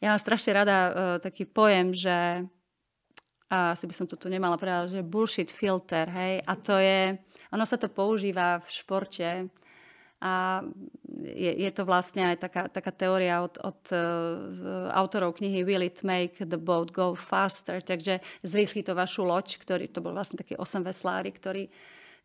[0.00, 2.48] ja mám strašne rada uh, taký pojem, že
[3.50, 7.18] a asi by som to tu nemala povedať, že bullshit filter, hej, a to je,
[7.50, 9.28] ono sa to používa v športe
[10.22, 10.62] a
[11.26, 16.06] je, je to vlastne aj taká, taká teória od, od uh, autorov knihy Will it
[16.06, 20.54] make the boat go faster, takže zrýchli to vašu loď, ktorý, to bol vlastne taký
[20.54, 21.66] 8 veslári, ktorí,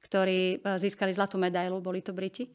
[0.06, 2.46] ktorí získali zlatú medailu, boli to Briti.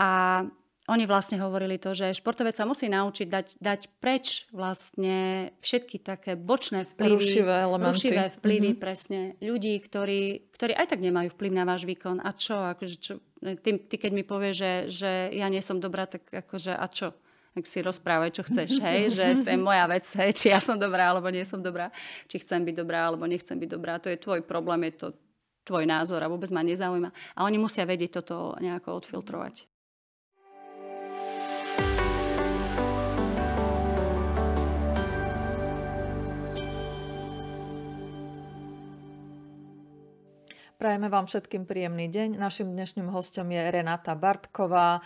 [0.00, 0.40] A
[0.86, 6.38] oni vlastne hovorili to, že športovec sa musí naučiť dať, dať preč vlastne všetky také
[6.38, 7.18] bočné vplyvy.
[7.18, 7.94] Rušivé elementy.
[7.94, 8.82] Rušivé vplyvy, mm-hmm.
[8.82, 9.20] presne.
[9.42, 12.22] Ľudí, ktorí, ktorí aj tak nemajú vplyv na váš výkon.
[12.22, 12.54] A čo?
[12.54, 16.74] Akože čo ty, ty keď mi povieš, že, že ja nie som dobrá, tak akože
[16.74, 17.14] a čo?
[17.56, 20.76] tak si rozprávaj, čo chceš, hej, že to je moja vec, hej, či ja som
[20.76, 21.88] dobrá, alebo nie som dobrá,
[22.28, 25.08] či chcem byť dobrá, alebo nechcem byť dobrá, to je tvoj problém, je to
[25.64, 27.08] tvoj názor a vôbec ma nezaujíma.
[27.32, 29.64] A oni musia vedieť toto nejako odfiltrovať.
[40.76, 42.36] Prajeme vám všetkým príjemný deň.
[42.36, 45.00] Našim dnešným hostom je Renata Bartková,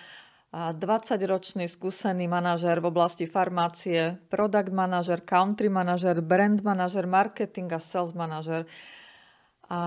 [0.51, 8.19] 20-ročný skúsený manažer v oblasti farmácie, product manažer, country manažer, brand manažer, marketing a sales
[8.19, 8.67] manažer.
[9.71, 9.79] A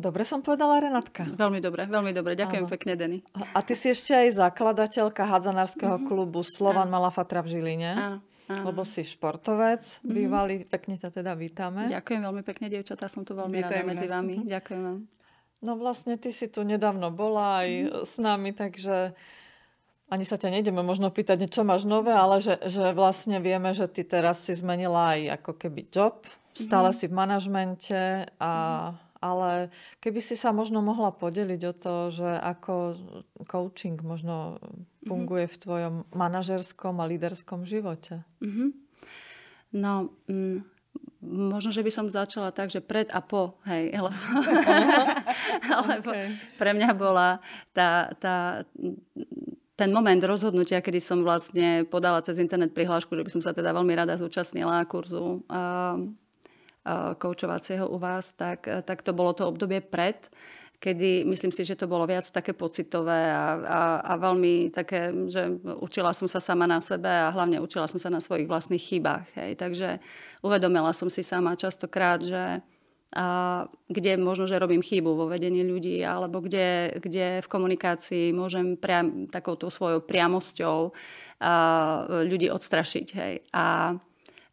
[0.00, 1.28] dobre som povedala, Renatka?
[1.28, 2.32] Veľmi dobre, veľmi dobre.
[2.32, 2.72] Ďakujem Áno.
[2.72, 3.18] pekne, Denny.
[3.52, 6.08] A ty si ešte aj zakladateľka hadzanárskeho mm-hmm.
[6.08, 6.96] klubu Slovan Áno.
[6.96, 7.92] Malafatra v Žiline.
[7.92, 8.18] Áno.
[8.48, 8.72] Áno.
[8.72, 10.08] Lebo si športovec, mm-hmm.
[10.16, 11.92] bývalý, pekne ťa teda vítame.
[11.92, 14.48] Ďakujem veľmi pekne, dievčatá, som tu veľmi Vítaj rada medzi vami.
[14.48, 15.15] Ďakujem vám.
[15.64, 17.88] No vlastne ty si tu nedávno bola aj mm.
[18.04, 19.16] s nami, takže
[20.06, 23.90] ani sa ťa nejdeme možno pýtať, čo máš nové, ale že, že vlastne vieme, že
[23.90, 26.22] ty teraz si zmenila aj ako keby job,
[26.54, 26.96] stále mm.
[26.96, 28.00] si v manažmente,
[28.38, 28.94] a, mm.
[29.18, 29.50] ale
[29.98, 32.94] keby si sa možno mohla podeliť o to, že ako
[33.50, 34.62] coaching možno
[35.02, 35.52] funguje mm.
[35.52, 38.22] v tvojom manažerskom a líderskom živote.
[38.38, 38.68] Mm-hmm.
[39.74, 40.75] No, mm,
[41.26, 43.90] možno, že by som začala tak, že pred a po, hej,
[45.90, 46.30] lebo, okay.
[46.56, 47.42] pre mňa bola
[47.74, 48.62] tá, tá,
[49.76, 53.74] ten moment rozhodnutia, kedy som vlastne podala cez internet prihlášku, že by som sa teda
[53.76, 56.00] veľmi rada zúčastnila kurzu uh,
[56.86, 60.30] uh, koučovacieho u vás, tak, tak to bolo to obdobie pred
[60.86, 65.58] kedy myslím si, že to bolo viac také pocitové a, a, a veľmi také, že
[65.82, 69.26] učila som sa sama na sebe a hlavne učila som sa na svojich vlastných chybách.
[69.34, 69.58] Hej.
[69.58, 69.98] Takže
[70.46, 72.62] uvedomila som si sama častokrát, že
[73.16, 78.76] a kde možno, že robím chybu vo vedení ľudí, alebo kde, kde v komunikácii môžem
[78.76, 80.90] priam, takouto svojou priamosťou
[81.40, 81.52] a,
[82.28, 83.06] ľudí odstrašiť.
[83.16, 83.34] Hej.
[83.56, 83.96] A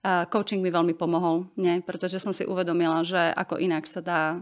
[0.03, 1.79] coaching mi veľmi pomohol, nie?
[1.79, 4.35] pretože som si uvedomila, že ako inak sa dá,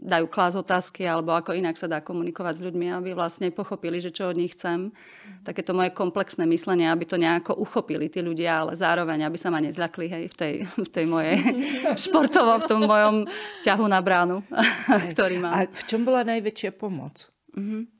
[0.00, 4.08] dajú klás otázky alebo ako inak sa dá komunikovať s ľuďmi, aby vlastne pochopili, že
[4.08, 4.88] čo od nich chcem.
[4.88, 5.44] Mm.
[5.44, 9.60] Takéto moje komplexné myslenie, aby to nejako uchopili tí ľudia, ale zároveň, aby sa ma
[9.60, 11.36] nezľakli hej, v, tej, v tej mojej
[12.08, 13.28] športovo, v tom mojom
[13.60, 14.40] ťahu na bránu,
[15.12, 15.52] ktorý mám.
[15.52, 17.28] A v čom bola najväčšia pomoc?
[17.52, 17.99] Mm-hmm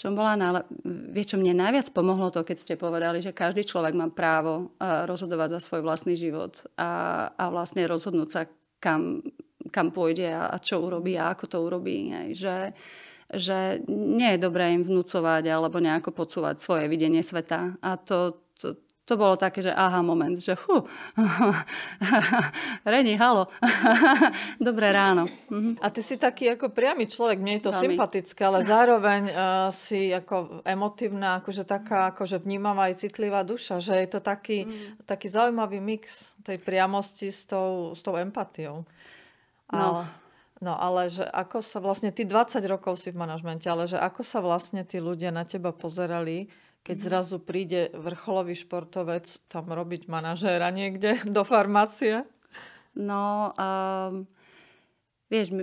[0.00, 0.64] čom bola nále...
[1.12, 5.04] Vie, čo mne najviac pomohlo to, keď ste povedali, že každý človek má právo eh,
[5.04, 8.48] rozhodovať za svoj vlastný život a, a vlastne rozhodnúť sa,
[8.80, 9.20] kam,
[9.68, 12.16] kam pôjde a, a čo urobí a ako to urobí.
[12.16, 12.28] Hej.
[12.40, 12.56] Že,
[13.36, 13.58] že
[13.92, 17.76] nie je dobré im vnúcovať alebo nejako podsúvať svoje videnie sveta.
[17.84, 20.86] A to, to, to bolo také, že aha moment, že hu,
[22.86, 23.50] Reni, halo,
[24.62, 25.26] dobré ráno.
[25.50, 25.82] Mhm.
[25.82, 27.98] A ty si taký ako priamy človek, mne je to Veľmi.
[27.98, 29.34] sympatické, ale zároveň uh,
[29.74, 35.08] si ako emotívna, akože taká akože vnímavá aj citlivá duša, že je to taký, mm.
[35.10, 38.86] taký zaujímavý mix tej priamosti s tou, s tou empatiou.
[39.74, 39.78] No.
[39.78, 40.02] Ale,
[40.62, 44.22] no ale že ako sa vlastne, ty 20 rokov si v manažmente, ale že ako
[44.22, 46.46] sa vlastne tí ľudia na teba pozerali,
[46.82, 47.04] keď mm.
[47.04, 52.24] zrazu príde vrcholový športovec tam robiť manažéra niekde do farmácie?
[52.98, 54.26] No, um,
[55.30, 55.54] vieš,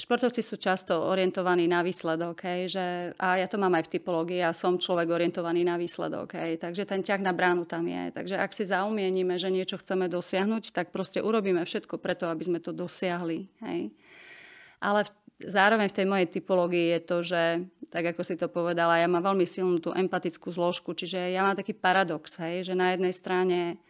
[0.00, 2.86] športovci sú často orientovaní na výsledok, hej, že,
[3.20, 6.88] a ja to mám aj v typológii, ja som človek orientovaný na výsledok, hej, takže
[6.88, 8.08] ten ťah na bránu tam je.
[8.16, 12.58] Takže ak si zaumienime, že niečo chceme dosiahnuť, tak proste urobíme všetko preto, aby sme
[12.64, 13.50] to dosiahli.
[13.60, 13.92] Hej.
[14.80, 17.44] Ale v Zároveň v tej mojej typológii je to, že,
[17.88, 21.56] tak ako si to povedala, ja mám veľmi silnú tú empatickú zložku, čiže ja mám
[21.56, 23.80] taký paradox, hej, že na jednej strane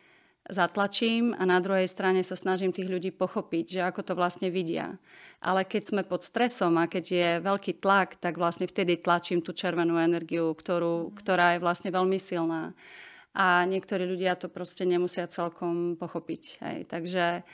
[0.46, 4.96] zatlačím a na druhej strane sa snažím tých ľudí pochopiť, že ako to vlastne vidia.
[5.40, 9.50] Ale keď sme pod stresom a keď je veľký tlak, tak vlastne vtedy tlačím tú
[9.50, 12.72] červenú energiu, ktorú, ktorá je vlastne veľmi silná.
[13.30, 16.42] A niektorí ľudia to proste nemusia celkom pochopiť.
[16.66, 16.78] Hej.
[16.90, 17.46] Takže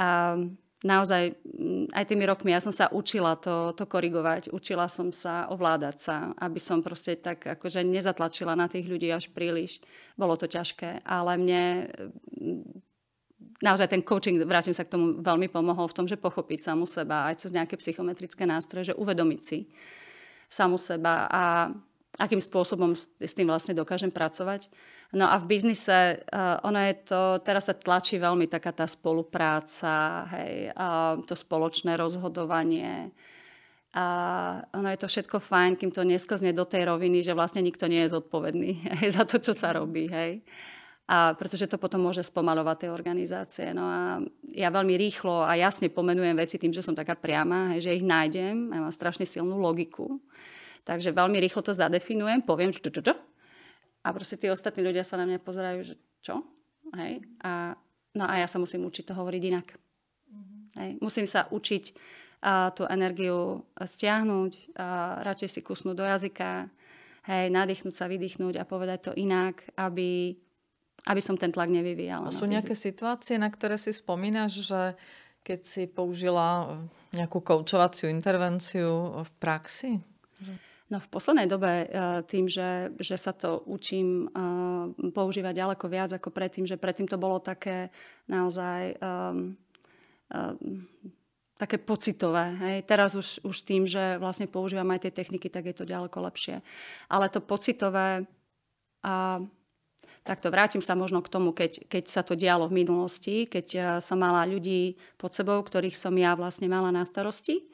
[0.00, 0.38] a
[0.80, 5.48] naozaj mm, aj tými rokmi ja som sa učila to, to korigovať, učila som sa
[5.52, 9.84] ovládať sa, aby som proste tak akože nezatlačila na tých ľudí až príliš.
[10.16, 11.62] Bolo to ťažké, ale mne
[12.32, 12.62] mm,
[13.60, 17.28] naozaj ten coaching, vrátim sa k tomu, veľmi pomohol v tom, že pochopiť samu seba
[17.28, 19.68] aj cez nejaké psychometrické nástroje, že uvedomiť si
[20.50, 21.70] samu seba a
[22.18, 24.68] akým spôsobom s tým vlastne dokážem pracovať.
[25.10, 30.22] No a v biznise uh, ono je to, teraz sa tlačí veľmi taká tá spolupráca,
[30.38, 33.10] hej, uh, to spoločné rozhodovanie.
[33.90, 34.06] A
[34.70, 38.06] ono je to všetko fajn, kým to nesklzne do tej roviny, že vlastne nikto nie
[38.06, 38.70] je zodpovedný
[39.02, 40.06] hej, za to, čo sa robí.
[40.06, 40.46] Hej.
[41.10, 43.66] A pretože to potom môže spomalovať tie organizácie.
[43.74, 44.22] No a
[44.54, 48.06] ja veľmi rýchlo a jasne pomenujem veci tým, že som taká priama, hej, že ich
[48.06, 48.70] nájdem.
[48.70, 50.22] Ja mám strašne silnú logiku.
[50.86, 53.02] Takže veľmi rýchlo to zadefinujem, poviem, čo, čo, čo,
[54.00, 55.94] a proste tí ostatní ľudia sa na mňa pozerajú, že
[56.24, 56.40] čo?
[56.96, 57.20] Hej?
[57.44, 57.76] A,
[58.16, 59.68] no a ja sa musím učiť to hovoriť inak.
[59.76, 60.60] Mm-hmm.
[60.80, 60.90] Hej?
[61.04, 61.84] Musím sa učiť
[62.40, 66.72] a, tú energiu stiahnuť, a, radšej si kusnúť do jazyka,
[67.28, 70.34] hej, nadýchnúť sa, vydýchnuť a povedať to inak, aby,
[71.04, 72.32] aby som ten tlak nevyvíjala.
[72.32, 74.82] A sú nejaké situácie, na ktoré si spomínaš, že
[75.44, 76.80] keď si použila
[77.16, 80.00] nejakú koučovaciu intervenciu v praxi?
[80.90, 81.86] No v poslednej dobe eh,
[82.26, 87.14] tým, že, že sa to učím eh, používať ďaleko viac ako predtým, že predtým to
[87.14, 87.94] bolo také
[88.26, 89.54] naozaj um,
[90.34, 90.82] um,
[91.54, 92.58] také pocitové.
[92.58, 92.76] Hej.
[92.90, 96.58] Teraz už, už tým, že vlastne používam aj tie techniky, tak je to ďaleko lepšie.
[97.06, 98.26] Ale to pocitové
[99.06, 99.40] a
[100.26, 104.20] takto vrátim sa možno k tomu, keď, keď sa to dialo v minulosti, keď som
[104.20, 107.64] mala ľudí pod sebou, ktorých som ja vlastne mala na starosti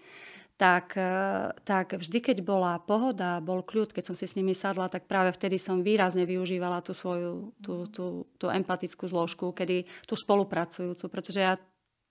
[0.56, 4.88] tak, e, tak vždy, keď bola pohoda, bol kľud, keď som si s nimi sadla,
[4.88, 10.16] tak práve vtedy som výrazne využívala tú svoju tú, tú, tú empatickú zložku, kedy tú
[10.16, 11.60] spolupracujúcu, pretože ja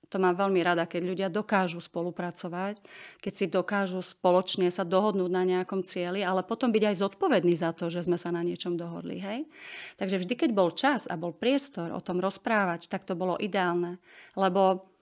[0.06, 2.78] to mám veľmi rada, keď ľudia dokážu spolupracovať,
[3.20, 7.74] keď si dokážu spoločne sa dohodnúť na nejakom cieli, ale potom byť aj zodpovední za
[7.74, 9.18] to, že sme sa na niečom dohodli.
[9.18, 9.50] Hej?
[9.98, 13.98] Takže vždy, keď bol čas a bol priestor o tom rozprávať, tak to bolo ideálne.
[14.38, 14.95] Lebo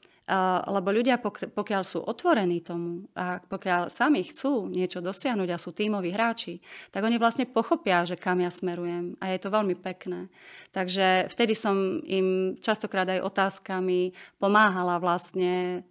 [0.68, 6.16] lebo ľudia, pokiaľ sú otvorení tomu a pokiaľ sami chcú niečo dosiahnuť a sú tímoví
[6.16, 6.64] hráči,
[6.96, 10.32] tak oni vlastne pochopia, že kam ja smerujem a je to veľmi pekné.
[10.72, 15.84] Takže vtedy som im častokrát aj otázkami pomáhala vlastne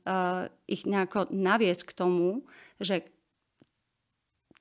[0.65, 2.49] ich nejako naviesť k tomu,
[2.81, 3.05] že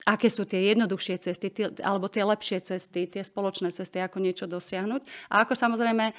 [0.01, 4.49] aké sú tie jednoduchšie cesty, tie, alebo tie lepšie cesty, tie spoločné cesty, ako niečo
[4.49, 5.29] dosiahnuť.
[5.29, 6.09] A ako samozrejme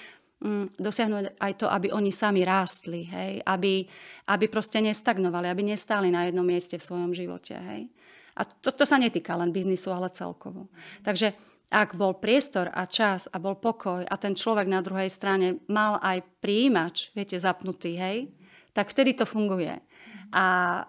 [0.77, 3.39] dosiahnuť aj to, aby oni sami rástli, hej?
[3.47, 3.87] Aby,
[4.27, 7.55] aby proste nestagnovali, aby nestáli na jednom mieste v svojom živote.
[7.55, 7.87] Hej?
[8.35, 10.67] A to, to sa netýka len biznisu, ale celkovo.
[11.07, 11.33] Takže
[11.73, 15.97] ak bol priestor a čas a bol pokoj a ten človek na druhej strane mal
[16.05, 18.29] aj príjimač, viete, zapnutý, hej,
[18.77, 19.81] tak vtedy to funguje.
[20.33, 20.47] A,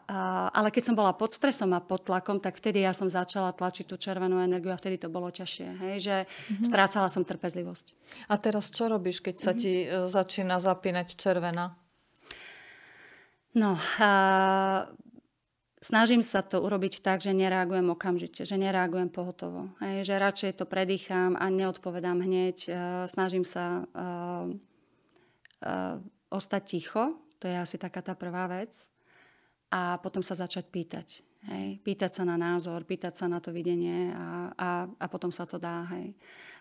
[0.07, 0.17] a,
[0.55, 3.83] ale keď som bola pod stresom a pod tlakom, tak vtedy ja som začala tlačiť
[3.91, 5.67] tú červenú energiu a vtedy to bolo ťažšie.
[5.83, 5.95] Hej?
[5.99, 6.63] Že mm-hmm.
[6.63, 7.91] strácala som trpezlivosť.
[8.31, 9.59] A teraz čo robíš, keď sa mm-hmm.
[9.59, 11.75] ti e, začína zapínať červená?
[13.51, 14.11] No, a,
[15.83, 19.75] snažím sa to urobiť tak, že nereagujem okamžite, že nereagujem pohotovo.
[19.83, 20.07] Hej?
[20.07, 22.57] Že radšej to predýcham a neodpovedám hneď.
[22.63, 22.71] E,
[23.11, 24.55] snažím sa a, e,
[25.67, 25.99] a,
[26.31, 28.92] ostať ticho, to je asi taká tá prvá vec
[29.73, 31.07] a potom sa začať pýtať.
[31.49, 31.81] Hej.
[31.81, 35.57] Pýtať sa na názor, pýtať sa na to videnie a, a, a potom sa to
[35.57, 35.89] dá.
[35.97, 36.13] Hej.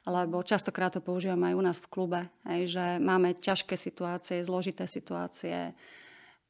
[0.08, 2.20] Lebo častokrát to používam aj u nás v klube,
[2.50, 5.76] hej, že máme ťažké situácie, zložité situácie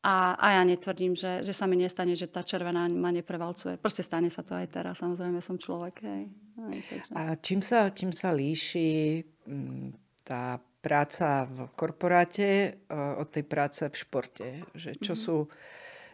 [0.02, 3.78] a, a ja netvrdím, že, že sa mi nestane, že tá červená ma neprevalcuje.
[3.78, 5.94] Proste stane sa to aj teraz, samozrejme som človek.
[6.02, 6.22] Hej.
[6.58, 6.78] Hej,
[7.14, 9.88] a čím sa, čím sa líši mm,
[10.26, 14.46] tá práca v korporáte e, od tej práce v športe?
[14.74, 15.22] Že čo mm-hmm.
[15.22, 15.36] sú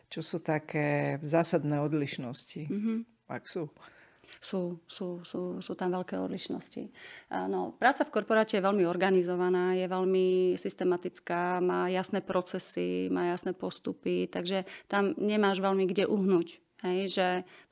[0.09, 2.99] čo sú také zásadné odlišnosti, mm-hmm.
[3.29, 3.69] ak sú?
[4.39, 6.95] Sú, sú, sú, sú tam veľké odlišnosti.
[7.51, 13.51] No, práca v korporáte je veľmi organizovaná, je veľmi systematická, má jasné procesy, má jasné
[13.51, 16.63] postupy, takže tam nemáš veľmi kde uhnúť.
[16.87, 17.11] Hej,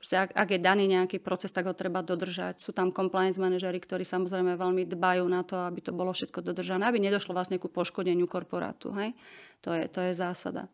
[0.03, 2.59] že ak, ak je daný nejaký proces, tak ho treba dodržať.
[2.59, 6.83] Sú tam compliance manažery, ktorí samozrejme veľmi dbajú na to, aby to bolo všetko dodržané,
[6.83, 8.91] aby nedošlo vlastne ku poškodeniu korporátu.
[8.99, 9.15] Hej.
[9.63, 10.67] To, je, to je zásada.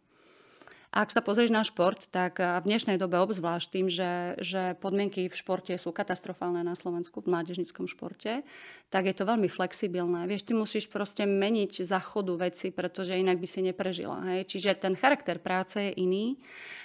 [0.93, 5.33] Ak sa pozrieš na šport, tak v dnešnej dobe obzvlášť tým, že, že podmienky v
[5.33, 8.45] športe sú katastrofálne na Slovensku, v mládežnickom športe,
[8.93, 10.29] tak je to veľmi flexibilné.
[10.29, 14.21] Vieš, ty musíš proste meniť za chodu veci, pretože inak by si neprežila.
[14.37, 14.53] Hej?
[14.53, 16.37] Čiže ten charakter práce je iný.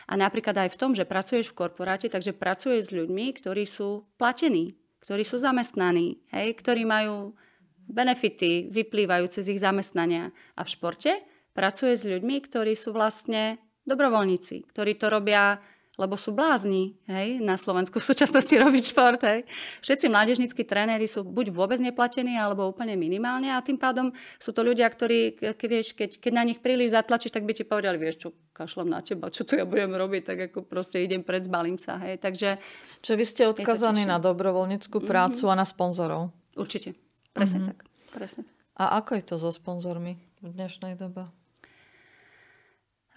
[0.09, 4.09] A napríklad aj v tom, že pracuješ v korporáte, takže pracuješ s ľuďmi, ktorí sú
[4.17, 4.73] platení,
[5.05, 6.57] ktorí sú zamestnaní, hej?
[6.57, 7.37] ktorí majú
[7.85, 10.33] benefity vyplývajúce z ich zamestnania.
[10.57, 11.13] A v športe
[11.53, 15.59] pracuje s ľuďmi, ktorí sú vlastne dobrovoľníci, ktorí to robia
[15.99, 19.43] lebo sú blázni, hej, na Slovensku v súčasnosti robiť šport, hej.
[19.83, 24.63] Všetci mládežníckí tréneri sú buď vôbec neplatení, alebo úplne minimálne a tým pádom sú to
[24.63, 28.23] ľudia, ktorí, ke, vieš, keď, keď na nich príliš zatlačíš, tak by ti povedali, vieš
[28.23, 31.77] čo, kašlom na teba, čo tu ja budem robiť, tak ako proste idem pred, zbalím
[31.77, 32.23] sa, hej.
[32.23, 32.63] Takže...
[33.03, 35.07] Čiže vy ste odkazaní na dobrovoľníckú mhm.
[35.07, 35.59] prácu mm-hmm.
[35.59, 36.23] a na sponzorov.
[36.55, 36.95] Určite,
[37.35, 37.75] presne mm-hmm.
[37.75, 37.79] tak.
[38.15, 38.55] Presne tak.
[38.79, 41.27] A ako je to so sponzormi v dnešnej dobe?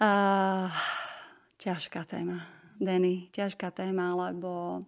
[0.02, 0.66] Uh,
[1.62, 2.42] ťažká téma.
[2.82, 4.82] Denny, ťažká téma, lebo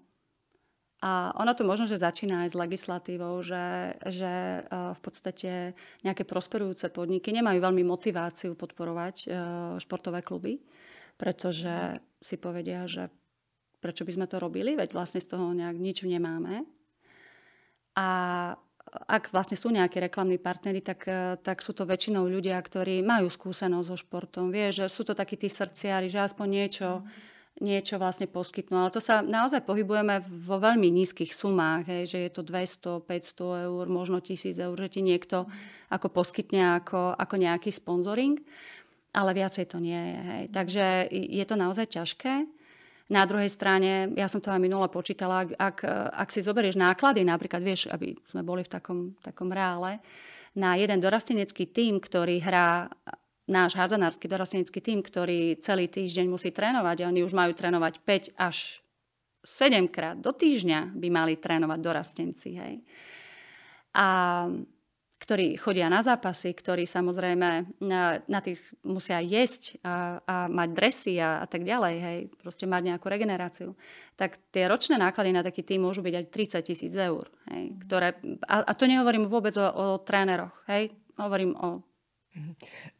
[1.05, 6.25] a ono to možno, že začína aj s legislatívou, že, že e, v podstate nejaké
[6.25, 9.27] prosperujúce podniky nemajú veľmi motiváciu podporovať e,
[9.85, 10.65] športové kluby,
[11.21, 13.13] pretože si povedia, že
[13.85, 16.65] prečo by sme to robili, veď vlastne z toho nejak nič nemáme.
[18.01, 18.09] A
[18.95, 23.27] ak vlastne sú nejakí reklamní partnery, tak, e, tak sú to väčšinou ľudia, ktorí majú
[23.27, 24.55] skúsenosť so športom.
[24.55, 27.33] Vie, že sú to takí tí srdciari, že aspoň niečo mm
[27.63, 28.75] niečo vlastne poskytnú.
[28.75, 33.71] Ale to sa naozaj pohybujeme vo veľmi nízkych sumách, hej, že je to 200, 500
[33.71, 35.47] eur, možno 1000 eur, že ti niekto
[35.93, 38.43] ako poskytne ako, ako nejaký sponzoring,
[39.15, 40.19] ale viacej to nie je.
[40.19, 40.45] Hej.
[40.51, 40.85] Takže
[41.15, 42.35] je to naozaj ťažké.
[43.13, 45.79] Na druhej strane, ja som to aj minule počítala, ak, ak,
[46.25, 50.01] ak si zoberieš náklady, napríklad, vieš, aby sme boli v takom, takom reále,
[50.57, 52.89] na jeden dorastenecký tím, ktorý hrá
[53.45, 58.41] náš hádzanársky dorastenecký tým, ktorý celý týždeň musí trénovať a oni už majú trénovať 5
[58.41, 58.81] až
[59.45, 62.51] 7 krát do týždňa by mali trénovať dorastenci.
[62.57, 62.75] Hej.
[63.93, 64.07] A
[65.25, 71.17] ktorí chodia na zápasy, ktorí samozrejme na, na tých musia jesť a, a mať dresy
[71.17, 73.73] a, a tak ďalej, hej, proste mať nejakú regeneráciu,
[74.21, 76.25] tak tie ročné náklady na taký tým môžu byť aj
[76.61, 77.25] 30 tisíc eur.
[77.49, 81.81] Hej, ktoré, a, a to nehovorím vôbec o, o tréneroch, hej, hovorím o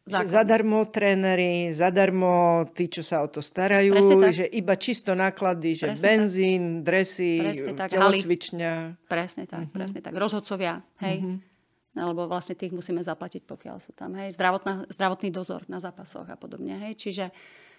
[0.05, 0.31] Zákon.
[0.31, 3.97] Zadarmo tréneri, zadarmo tí, čo sa o to starajú,
[4.31, 6.85] že iba čisto náklady, že presne benzín, tak.
[6.87, 7.31] dresy,
[7.75, 8.73] telocvičňa.
[9.11, 9.75] Presne tak, uh-huh.
[9.75, 10.15] presne tak.
[10.15, 11.17] Rozhodcovia, hej.
[11.19, 11.54] Uh-huh.
[11.95, 14.35] Lebo vlastne tých musíme zaplatiť, pokiaľ sú tam, hej.
[14.35, 16.99] Zdravotná, zdravotný dozor na zápasoch a podobne, hej.
[16.99, 17.31] Čiže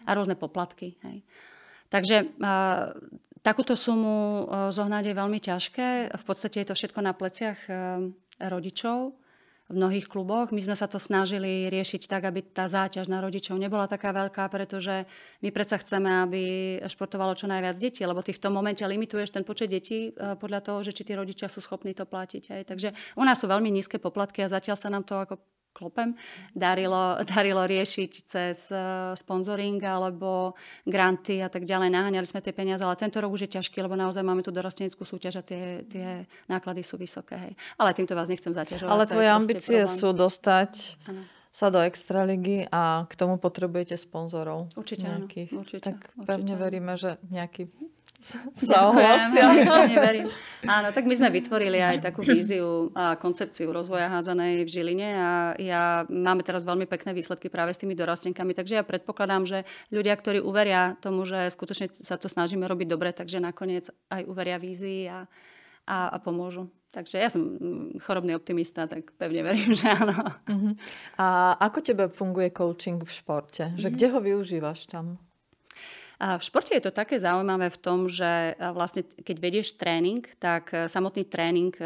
[0.08, 1.20] a rôzne poplatky, hej.
[1.92, 2.96] Takže a,
[3.44, 5.88] takúto sumu zohnať je veľmi ťažké.
[6.16, 7.72] V podstate je to všetko na pleciach a,
[8.40, 9.16] rodičov
[9.66, 10.54] v mnohých kluboch.
[10.54, 14.46] My sme sa to snažili riešiť tak, aby tá záťaž na rodičov nebola taká veľká,
[14.54, 15.10] pretože
[15.42, 16.44] my predsa chceme, aby
[16.86, 20.62] športovalo čo najviac detí, lebo ty v tom momente limituješ ten počet detí e, podľa
[20.62, 22.44] toho, že či tí rodičia sú schopní to platiť.
[22.54, 22.62] Aj.
[22.62, 25.42] Takže u nás sú veľmi nízke poplatky a zatiaľ sa nám to ako
[25.76, 26.16] klopem,
[26.56, 30.56] darilo, darilo riešiť cez uh, sponsoring alebo
[30.88, 31.92] granty a tak ďalej.
[31.92, 35.04] Naháňali sme tie peniaze, ale tento rok už je ťažký, lebo naozaj máme tu dorasteneckú
[35.04, 37.36] súťaž a tie, tie náklady sú vysoké.
[37.36, 37.54] Hej.
[37.76, 38.88] Ale týmto vás nechcem zaťažovať.
[38.88, 40.00] Ale tvoje ambície problém.
[40.00, 40.72] sú dostať
[41.12, 41.28] ano.
[41.52, 44.72] sa do extraligy a k tomu potrebujete sponzorov.
[44.80, 45.50] Určite, nejakých.
[45.52, 45.84] určite.
[45.92, 47.68] Tak pevne veríme, že nejaký
[48.58, 49.46] sa ohlasia.
[49.94, 50.28] Verím.
[50.66, 55.30] Áno, tak my sme vytvorili aj takú víziu a koncepciu rozvoja hádzanej v Žiline a
[55.62, 59.58] ja, máme teraz veľmi pekné výsledky práve s tými dorastenkami, takže ja predpokladám, že
[59.94, 64.58] ľudia, ktorí uveria tomu, že skutočne sa to snažíme robiť dobre, takže nakoniec aj uveria
[64.58, 65.30] vízii a,
[65.86, 66.66] a, a pomôžu.
[66.96, 70.16] Takže ja som mm, chorobný optimista, tak pevne verím, že áno.
[70.48, 70.72] Uh-huh.
[71.20, 73.76] A ako tebe funguje coaching v športe?
[73.76, 73.96] Že uh-huh.
[74.00, 75.20] kde ho využívaš tam?
[76.20, 80.72] A v športe je to také zaujímavé v tom, že vlastne keď vedieš tréning, tak
[80.72, 81.86] e, samotný tréning, e,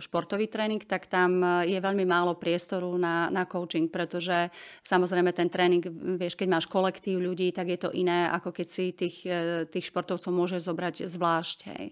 [0.00, 4.48] športový tréning, tak tam e, je veľmi málo priestoru na, na coaching, pretože
[4.80, 5.84] samozrejme ten tréning,
[6.16, 9.28] vieš, keď máš kolektív ľudí, tak je to iné, ako keď si tých,
[9.68, 11.58] tých športovcov môžeš zobrať zvlášť.
[11.76, 11.84] Hej.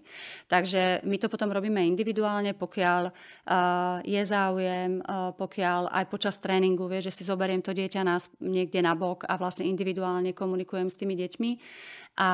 [0.49, 3.13] Takže my to potom robíme individuálne, pokiaľ
[4.05, 5.01] je záujem,
[5.37, 9.37] pokiaľ aj počas tréningu, vieš, že si zoberiem to dieťa nás niekde na bok a
[9.37, 11.58] vlastne individuálne komunikujem s tými deťmi
[12.19, 12.31] a,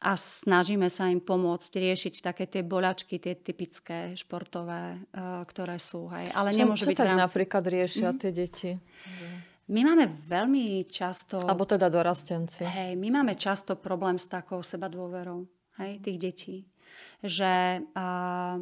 [0.00, 6.06] a snažíme sa im pomôcť riešiť také tie boľačky, tie typické športové, uh, ktoré sú.
[6.12, 6.30] Hej.
[6.34, 7.22] Ale čo, nemôže čo byť tak rámci...
[7.24, 8.22] napríklad riešia mm-hmm.
[8.22, 8.70] tie deti?
[9.64, 11.40] My máme veľmi často...
[11.40, 12.68] Alebo teda dorastenci.
[12.68, 15.48] Hej, my máme často problém s takou sebadôverou
[15.80, 16.56] hej, tých detí.
[17.24, 18.60] Že uh,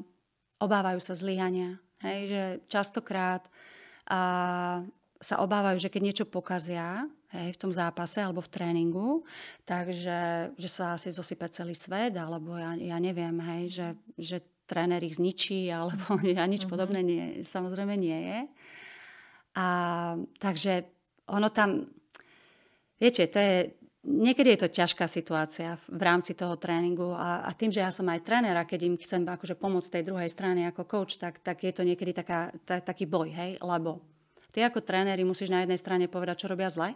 [0.63, 1.83] obávajú sa zlyhania.
[2.07, 3.51] Hej, že častokrát
[4.07, 4.87] uh,
[5.23, 9.09] sa obávajú, že keď niečo pokazia, hej, v tom zápase alebo v tréningu,
[9.65, 13.89] takže že sa asi zosype celý svet, alebo ja, ja neviem, hej, že,
[14.19, 14.37] že
[14.67, 16.73] tréner ich zničí, alebo ja nič mm-hmm.
[16.73, 18.41] podobné nie, samozrejme nie je.
[19.53, 19.67] A
[20.41, 20.89] takže
[21.29, 21.87] ono tam,
[22.97, 23.57] viete, to je,
[24.03, 28.09] niekedy je to ťažká situácia v, rámci toho tréningu a, a tým, že ja som
[28.09, 31.63] aj tréner a keď im chcem akože pomôcť tej druhej strane ako coach, tak, tak
[31.63, 34.12] je to niekedy taká, ta, taký boj, hej, lebo
[34.53, 36.95] ty ako tréneri musíš na jednej strane povedať, čo robia zle,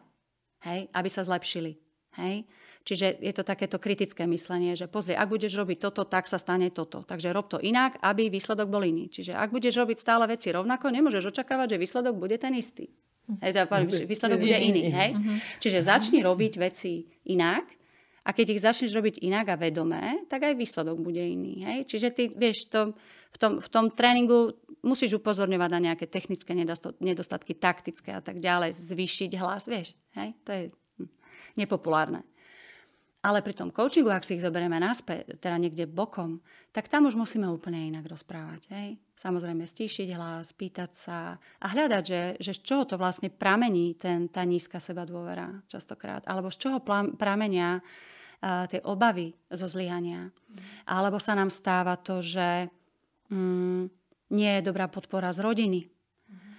[0.68, 1.75] hej, aby sa zlepšili.
[2.20, 2.44] Hej?
[2.86, 6.70] Čiže je to takéto kritické myslenie, že pozri, ak budeš robiť toto, tak sa stane
[6.70, 7.02] toto.
[7.02, 9.10] Takže rob to inak, aby výsledok bol iný.
[9.10, 12.86] Čiže ak budeš robiť stále veci rovnako, nemôžeš očakávať, že výsledok bude ten istý.
[13.42, 13.66] Hej, teda,
[14.06, 14.86] výsledok bude iný.
[14.94, 15.10] Hej?
[15.58, 17.66] Čiže začni robiť veci inak
[18.22, 21.66] a keď ich začneš robiť inak a vedomé, tak aj výsledok bude iný.
[21.66, 21.90] Hej?
[21.90, 22.94] Čiže ty vieš, to,
[23.37, 28.73] v, tom, v tom tréningu musíš upozorňovať na nejaké technické nedostatky, taktické a tak ďalej,
[28.73, 29.93] zvýšiť hlas, vieš.
[30.16, 30.33] Hej?
[30.49, 30.62] To je
[31.61, 32.25] nepopulárne.
[33.26, 36.38] Ale pri tom coachingu, ak si ich zoberieme naspäť, teda niekde bokom,
[36.71, 38.71] tak tam už musíme úplne inak rozprávať.
[38.71, 39.02] Hej?
[39.19, 44.31] Samozrejme stíšiť hlas, pýtať sa a hľadať, že, že z čoho to vlastne pramení ten,
[44.31, 46.23] tá nízka seba dôvera častokrát.
[46.23, 46.78] Alebo z čoho
[47.19, 50.31] pramenia uh, tie obavy zo zlyhania.
[50.31, 50.87] Mm.
[50.87, 52.71] Alebo sa nám stáva to, že
[53.30, 53.83] mm,
[54.35, 55.80] nie je dobrá podpora z rodiny.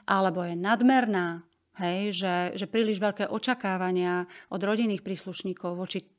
[0.08, 1.44] Alebo je nadmerná.
[1.78, 6.10] Hej, že, že príliš veľké očakávania od rodinných príslušníkov voči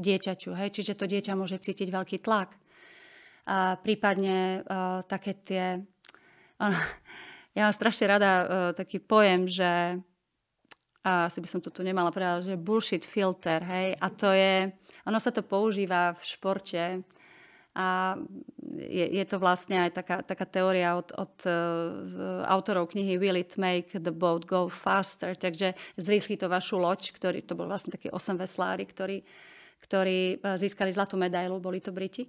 [0.00, 0.56] dieťaťu.
[0.56, 0.72] Hej?
[0.80, 2.56] Čiže to dieťa môže cítiť veľký tlak.
[3.44, 5.64] A prípadne uh, také tie...
[6.56, 6.72] Uh,
[7.56, 10.00] ja mám strašne rada uh, taký pojem, že
[11.06, 14.74] a asi by som to tu nemala povedať, že bullshit filter, hej, a to je,
[15.06, 16.82] ono sa to používa v športe
[17.76, 18.16] a
[18.80, 21.52] je, je to vlastne aj taká, taká teória od, od uh,
[22.48, 27.44] autorov knihy Will it make the boat go faster, takže zrýchli to vašu loď, ktorý,
[27.44, 29.20] to bol vlastne taký osem veslári, ktorí
[29.76, 32.26] ktorí e, získali zlatú medailu, boli to Briti.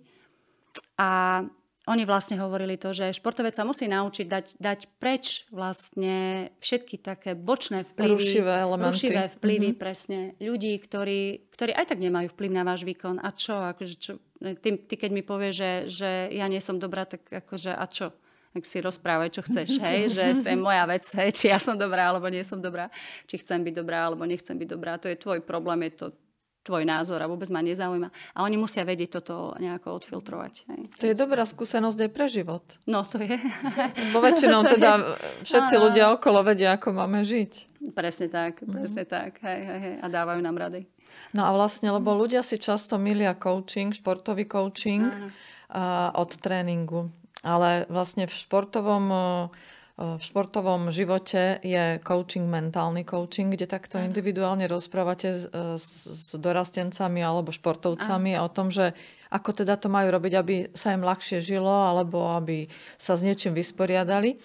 [0.99, 1.41] A
[1.87, 7.31] oni vlastne hovorili to, že športovec sa musí naučiť dať, dať preč vlastne všetky také
[7.33, 8.11] bočné vplyvy.
[8.19, 8.91] Rušivé elementy.
[8.91, 9.81] Rušivé vplyvy, mm-hmm.
[9.81, 10.19] presne.
[10.43, 13.23] Ľudí, ktorí, ktorí aj tak nemajú vplyv na váš výkon.
[13.23, 13.55] A čo?
[13.55, 17.73] Akože čo ty, ty keď mi povieš, že, že ja nie som dobrá, tak akože
[17.73, 18.13] a čo?
[18.53, 20.13] Tak si rozprávaj, čo chceš, hej?
[20.13, 21.29] že to je moja vec, hej?
[21.33, 22.89] či ja som dobrá, alebo nie som dobrá,
[23.25, 24.97] či chcem byť dobrá, alebo nechcem byť dobrá.
[25.01, 26.07] To je tvoj problém, je to
[26.67, 28.11] tvoj názor a vôbec ma nezaujíma.
[28.35, 30.53] A oni musia vedieť toto nejako odfiltrovať.
[30.67, 30.81] Hej.
[30.99, 32.63] To je dobrá skúsenosť aj pre život.
[32.83, 33.39] No, to je.
[34.13, 35.15] Bo väčšinou teda
[35.47, 37.79] všetci a, ľudia okolo vedia, ako máme žiť.
[37.95, 38.71] Presne tak, mhm.
[38.75, 39.15] presne mm-hmm.
[39.15, 39.31] tak.
[39.39, 39.95] Hej, hej, hej.
[40.03, 40.83] A dávajú nám rady.
[41.31, 45.07] No a vlastne, lebo ľudia si často milia coaching, športový coaching
[45.71, 47.07] a, od tréningu.
[47.47, 49.05] Ale vlastne v športovom
[49.97, 55.49] v športovom živote je coaching, mentálny coaching, kde takto individuálne rozprávate s,
[56.05, 58.45] s dorastencami alebo športovcami Aha.
[58.45, 58.93] o tom, že
[59.33, 62.69] ako teda to majú robiť, aby sa im ľahšie žilo alebo aby
[63.01, 64.37] sa s niečím vysporiadali.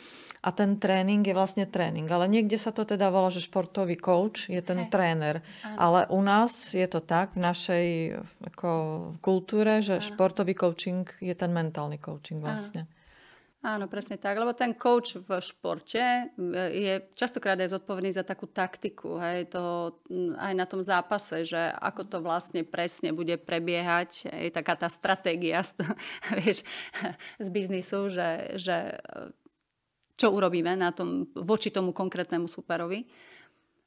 [0.43, 2.09] A ten tréning je vlastne tréning.
[2.11, 4.91] Ale niekde sa to teda volá, že športový coach je ten Hej.
[4.91, 5.37] tréner.
[5.63, 5.77] Aha.
[5.79, 7.87] Ale u nás je to tak v našej
[8.51, 8.71] ako,
[9.23, 10.03] kultúre, že Aha.
[10.03, 12.91] športový coaching je ten mentálny coaching vlastne.
[12.91, 13.02] Aha.
[13.63, 16.23] Áno, presne tak, lebo ten coach v športe e,
[16.75, 19.95] je častokrát aj zodpovedný za takú taktiku, hej, to
[20.35, 25.63] aj na tom zápase, že ako to vlastne presne bude prebiehať, je taká tá stratégia
[26.43, 26.67] vieš,
[27.39, 29.31] z biznisu, že, že e,
[30.19, 33.07] čo urobíme na tom, voči tomu konkrétnemu superovi.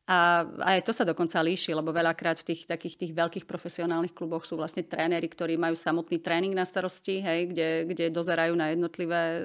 [0.06, 4.46] A aj to sa dokonca líši, lebo veľakrát v tých takých tých veľkých profesionálnych kluboch
[4.46, 9.18] sú vlastne tréneri, ktorí majú samotný tréning na starosti, hej, kde, kde dozerajú na jednotlivé
[9.18, 9.40] e,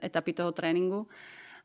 [0.00, 1.04] etapy toho tréningu.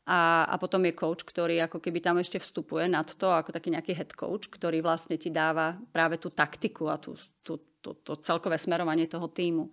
[0.04, 3.72] A, a potom je coach, ktorý ako keby tam ešte vstupuje nad to, ako taký
[3.72, 8.12] nejaký head coach, ktorý vlastne ti dáva práve tú taktiku a tú, tú, tú, to
[8.20, 9.72] celkové smerovanie toho týmu.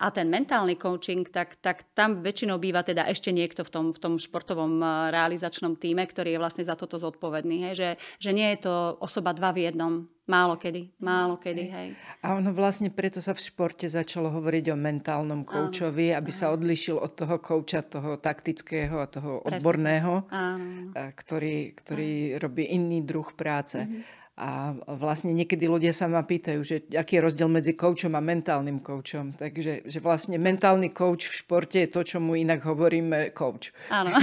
[0.00, 3.98] A ten mentálny coaching, tak, tak tam väčšinou býva teda ešte niekto v tom, v
[4.00, 7.68] tom športovom eh, realizačnom týme, ktorý je vlastne za toto zodpovedný.
[7.68, 7.74] Hej?
[7.76, 10.08] Že, že nie je to osoba dva v jednom.
[10.30, 11.88] Málo kedy, málo kedy, hej.
[12.22, 17.02] A ono vlastne preto sa v športe začalo hovoriť o mentálnom koučovi, aby sa odlišil
[17.02, 19.58] od toho kouča, toho taktického a toho Presne.
[19.58, 20.94] odborného, Áno.
[20.94, 23.82] Eh, ktorý, ktorý robí iný druh práce.
[23.82, 24.19] Mm-hmm.
[24.40, 28.80] A vlastne niekedy ľudia sa ma pýtajú, že aký je rozdiel medzi koučom a mentálnym
[28.80, 29.36] koučom.
[29.36, 33.76] Takže že vlastne mentálny kouč v športe je to, čo mu inak hovoríme kouč.
[33.92, 34.16] Áno,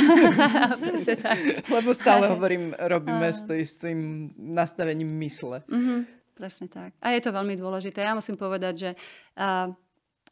[1.21, 1.37] tak.
[1.69, 5.61] Lebo stále hovorím, robíme s tým nastavením mysle.
[5.69, 5.99] Mm-hmm,
[6.33, 6.97] presne tak.
[6.97, 8.01] A je to veľmi dôležité.
[8.01, 8.89] Ja musím povedať, že
[9.37, 9.69] uh,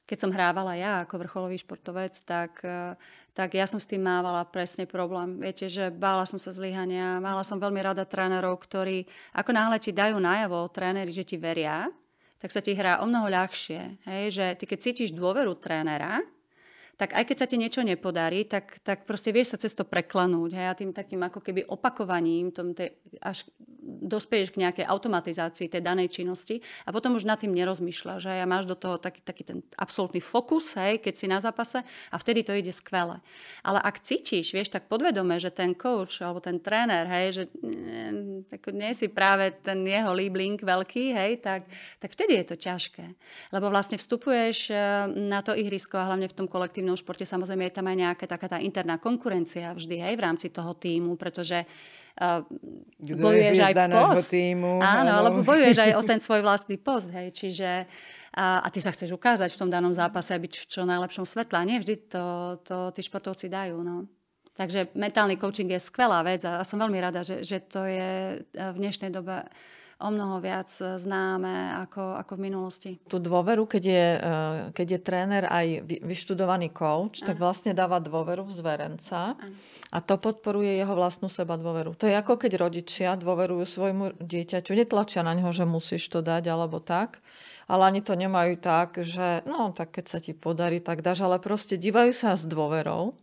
[0.10, 2.98] keď som hrávala ja ako vrcholový športovec, tak uh,
[3.36, 5.44] tak ja som s tým mávala presne problém.
[5.44, 9.04] Viete, že bála som sa zlyhania, mala som veľmi rada trénerov, ktorí
[9.36, 11.92] ako náhle ti dajú najavo tréneri, že ti veria,
[12.40, 14.08] tak sa ti hrá o mnoho ľahšie.
[14.08, 14.24] Hej?
[14.40, 16.24] Že ty keď cítiš dôveru trénera,
[16.96, 20.56] tak aj keď sa ti niečo nepodarí, tak, tak proste vieš sa cez to preklenúť.
[20.56, 20.68] Hej?
[20.72, 23.44] A tým takým ako keby opakovaním, tom te, až
[23.86, 28.20] dospeješ k nejakej automatizácii tej danej činnosti a potom už nad tým nerozmýšľaš.
[28.26, 31.86] Že a máš do toho taký, taký ten absolútny fokus, hej, keď si na zápase
[31.86, 33.22] a vtedy to ide skvele.
[33.62, 38.50] Ale ak cítiš, vieš, tak podvedome, že ten coach alebo ten tréner, hej, že mm,
[38.50, 41.70] ako nie si práve ten jeho líbling veľký, hej, tak,
[42.02, 43.06] tak vtedy je to ťažké.
[43.54, 44.80] Lebo vlastne vstupuješ eh,
[45.14, 48.48] na to ihrisko a hlavne v tom kolektívnom športe samozrejme je tam aj nejaká taká
[48.50, 51.68] tá interná konkurencia vždy, hej, v rámci toho týmu, pretože
[52.22, 52.42] uh,
[53.00, 54.32] bojuješ aj post.
[54.32, 57.88] Týmu, áno, alebo bojuješ aj o ten svoj vlastný post, hej, čiže
[58.36, 61.24] a, a ty sa chceš ukázať v tom danom zápase a byť v čo najlepšom
[61.24, 61.56] svetle.
[61.56, 63.80] A nie vždy to, to tí športovci dajú.
[63.80, 64.12] No.
[64.56, 68.76] Takže mentálny coaching je skvelá vec a som veľmi rada, že, že to je v
[68.76, 69.48] dnešnej dobe
[69.96, 72.92] o mnoho viac známe ako, ako v minulosti.
[73.08, 74.30] Tú dôveru, keď je, e,
[74.76, 75.68] keď je tréner aj
[76.04, 79.40] vyštudovaný coach, tak vlastne dáva dôveru v zverenca
[79.92, 81.96] a to podporuje jeho vlastnú seba dôveru.
[81.96, 86.44] To je ako keď rodičia dôverujú svojmu dieťaťu, netlačia na neho, že musíš to dať
[86.52, 87.24] alebo tak,
[87.72, 91.40] ale ani to nemajú tak, že no tak keď sa ti podarí, tak dáš, ale
[91.40, 93.16] proste dívajú sa s dôverou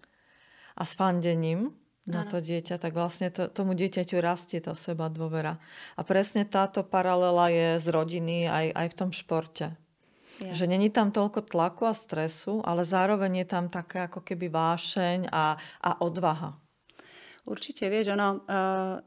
[0.72, 5.62] a s fandením na to dieťa, tak vlastne to, tomu dieťaťu rastie tá seba dôvera.
[5.94, 9.66] A presne táto paralela je z rodiny aj, aj v tom športe.
[10.42, 10.50] Ja.
[10.50, 15.30] Že není tam toľko tlaku a stresu, ale zároveň je tam také ako keby vášeň
[15.30, 16.58] a, a odvaha.
[17.46, 18.98] Určite, vieš, ono, uh,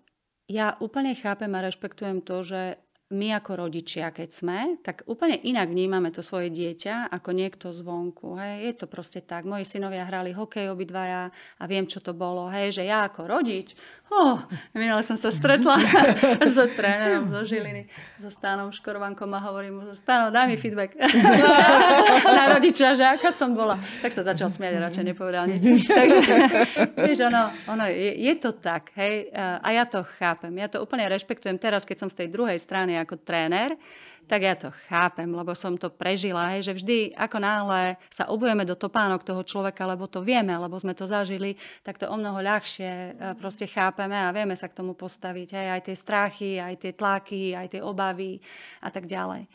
[0.47, 2.79] ja úplne chápem a rešpektujem to, že
[3.13, 8.33] my ako rodičia, keď sme, tak úplne inak vnímame to svoje dieťa ako niekto zvonku.
[8.33, 8.55] Hej.
[8.65, 9.45] Je to proste tak.
[9.45, 12.49] Moji synovia hrali hokej obidvaja a viem, čo to bolo.
[12.49, 14.37] Hej, že ja ako rodič Oh,
[14.71, 15.81] minule som sa stretla
[16.45, 17.89] s trénerom zo Žiliny,
[18.21, 20.93] so Stánom Škorvankom a hovorím mu, Stáno, daj mi feedback
[22.37, 23.81] na rodiča, že aká som bola.
[24.05, 25.89] Tak sa začal smiať radšej nepovedal nič.
[25.89, 26.21] Takže,
[27.01, 30.53] vieš, ono, ono je, je to tak, hej, a ja to chápem.
[30.53, 33.73] Ja to úplne rešpektujem teraz, keď som z tej druhej strany ako tréner,
[34.25, 38.65] tak ja to chápem, lebo som to prežila, hej, že vždy, ako náhle sa obujeme
[38.65, 41.53] do topánok toho človeka, lebo to vieme, lebo sme to zažili,
[41.85, 45.47] tak to o mnoho ľahšie e, proste chápeme a vieme sa k tomu postaviť.
[45.53, 48.41] Hej, aj tie strachy, aj tie tlaky, aj tie obavy
[48.81, 49.45] a tak ďalej.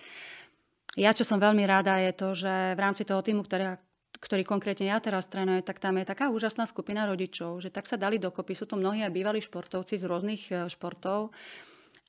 [0.98, 3.78] Ja, čo som veľmi rada, je to, že v rámci toho týmu, ktorý,
[4.18, 7.94] ktorý konkrétne ja teraz trénujem, tak tam je taká úžasná skupina rodičov, že tak sa
[7.94, 8.58] dali dokopy.
[8.58, 11.30] Sú to mnohí aj bývalí športovci z rôznych e, športov,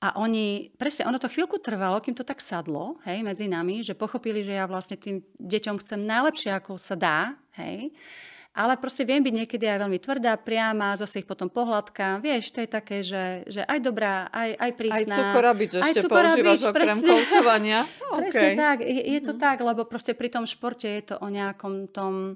[0.01, 3.93] a oni, presne, ono to chvíľku trvalo, kým to tak sadlo, hej, medzi nami, že
[3.93, 7.93] pochopili, že ja vlastne tým deťom chcem najlepšie, ako sa dá, hej.
[8.51, 12.19] Ale proste viem byť niekedy aj veľmi tvrdá, priama, zase ich potom pohľadkám.
[12.19, 15.15] Vieš, to je také, že, že aj dobrá, aj, aj prísna.
[15.15, 17.85] Aj cukorabič ešte používaš okrem koučovania.
[18.19, 18.57] presne okay.
[18.57, 19.39] tak, je, je to mm.
[19.39, 22.35] tak, lebo proste pri tom športe je to o nejakom tom,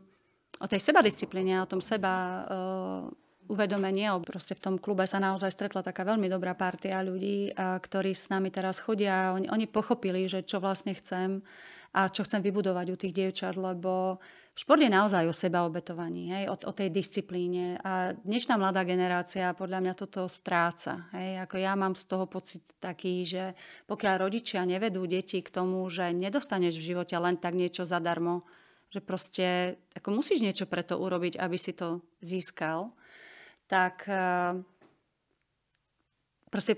[0.62, 2.14] o tej sebadisciplíne, o tom seba...
[2.46, 4.10] Uh, uvedomenie.
[4.26, 8.50] Proste v tom klube sa naozaj stretla taká veľmi dobrá partia ľudí, ktorí s nami
[8.50, 9.34] teraz chodia.
[9.34, 11.42] Oni, oni pochopili, že čo vlastne chcem
[11.96, 14.20] a čo chcem vybudovať u tých dievčat, lebo
[14.52, 17.80] šport je naozaj o seba obetovaní, hej, o, o tej disciplíne.
[17.80, 21.08] A dnešná mladá generácia podľa mňa toto stráca.
[21.16, 21.48] Hej.
[21.48, 23.56] Ako ja mám z toho pocit taký, že
[23.88, 28.44] pokiaľ rodičia nevedú deti k tomu, že nedostaneš v živote len tak niečo zadarmo,
[28.92, 32.92] že proste ako musíš niečo pre to urobiť, aby si to získal,
[33.68, 34.54] tak eh,
[36.50, 36.78] proste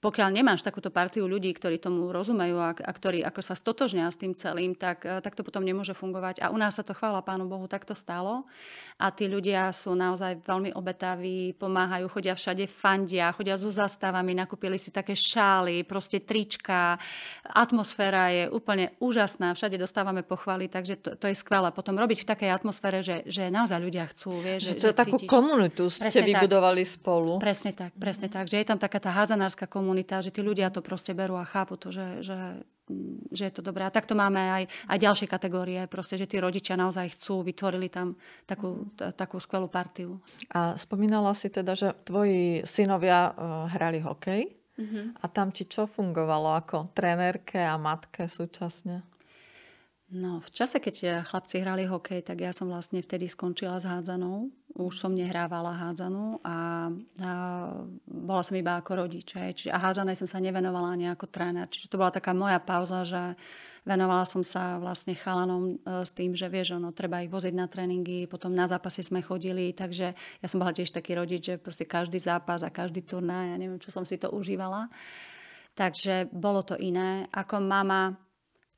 [0.00, 4.16] pokiaľ nemáš takúto partiu ľudí, ktorí tomu rozumejú a, a ktorí ako sa stotožnia s
[4.16, 6.40] tým celým, tak, eh, tak to potom nemôže fungovať.
[6.40, 8.48] A u nás sa to, chvála Pánu Bohu, takto stalo.
[8.96, 14.80] A tí ľudia sú naozaj veľmi obetaví, pomáhajú, chodia všade, fandia, chodia so zastavami, nakúpili
[14.80, 16.96] si také šály, proste trička.
[17.44, 21.68] Atmosféra je úplne úžasná, všade dostávame pochvaly, takže to, to je skvelé.
[21.76, 24.32] Potom robiť v takej atmosfére, že, že naozaj ľudia chcú.
[24.32, 25.28] Vieš, že, že to že takú cítiš.
[25.28, 26.92] komunitu ste presne vybudovali tak.
[26.96, 27.32] spolu.
[27.36, 28.48] Presne tak, presne tak.
[28.48, 29.89] Že je tam taká tá hádzanárska komunita,
[30.22, 32.62] že tí ľudia to proste berú a chápu to, že, že,
[33.30, 33.86] že je to dobré.
[33.86, 38.14] A takto máme aj, aj ďalšie kategórie, proste, že tí rodičia naozaj chcú, vytvorili tam
[38.46, 40.22] takú, t- takú skvelú partiu.
[40.50, 44.50] A spomínala si teda, že tvoji synovia uh, hrali hokej.
[44.80, 45.20] Mm-hmm.
[45.20, 49.04] A tam ti čo fungovalo ako trenérke a matke súčasne?
[50.10, 54.50] No, v čase, keď chlapci hrali hokej, tak ja som vlastne vtedy skončila s hádzanou.
[54.78, 56.88] Už som nehrávala hádzanú a,
[57.20, 57.32] a
[58.06, 59.34] bola som iba ako rodič.
[59.34, 61.66] Čiže, a hádzanej som sa nevenovala ani ako tréner.
[61.66, 63.34] Čiže to bola taká moja pauza, že
[63.82, 67.66] venovala som sa vlastne chalanom e, s tým, že vieš, ono, treba ich voziť na
[67.66, 71.88] tréningy, potom na zápasy sme chodili, takže ja som bola tiež taký rodič, že proste
[71.88, 74.86] každý zápas a každý turnaj, ja neviem, čo som si to užívala.
[75.74, 77.26] Takže bolo to iné.
[77.30, 78.14] Ako mama,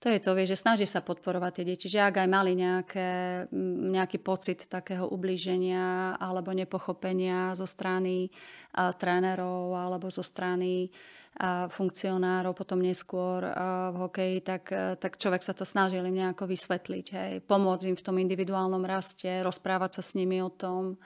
[0.02, 3.46] to je to, vieš, že snaží sa podporovať tie deti, že ak aj mali nejaké,
[3.94, 8.26] nejaký pocit takého ublíženia alebo nepochopenia zo strany
[8.74, 10.90] a, trénerov alebo zo strany
[11.38, 16.18] a, funkcionárov potom neskôr a, v hokeji, tak, a, tak človek sa to snažil im
[16.18, 20.98] nejako vysvetliť, hej, pomôcť im v tom individuálnom raste, rozprávať sa s nimi o tom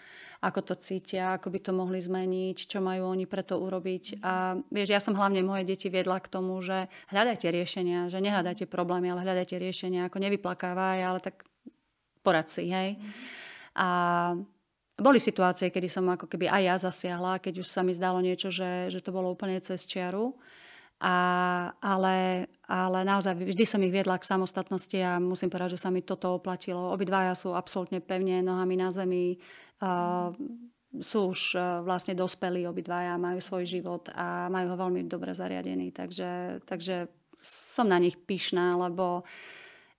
[0.45, 4.21] ako to cítia, ako by to mohli zmeniť, čo majú oni preto urobiť.
[4.21, 8.69] A vieš, ja som hlavne moje deti viedla k tomu, že hľadajte riešenia, že nehľadajte
[8.69, 11.49] problémy, ale hľadajte riešenia, ako nevyplakávaj, ale tak
[12.21, 13.01] porad si, hej.
[13.77, 13.89] A
[14.97, 18.49] boli situácie, kedy som ako keby aj ja zasiahla, keď už sa mi zdalo niečo,
[18.49, 20.33] že, že to bolo úplne cez čiaru.
[20.97, 21.17] A,
[21.77, 26.01] ale, ale naozaj vždy som ich viedla k samostatnosti a musím povedať, že sa mi
[26.01, 26.89] toto oplatilo.
[26.89, 29.37] Obidvaja sú absolútne pevne nohami na zemi.
[29.77, 30.33] Uh,
[30.97, 35.93] sú už uh, vlastne dospelí obidvaja, majú svoj život a majú ho veľmi dobre zariadený.
[35.93, 37.13] Takže, takže
[37.45, 39.21] som na nich pyšná, lebo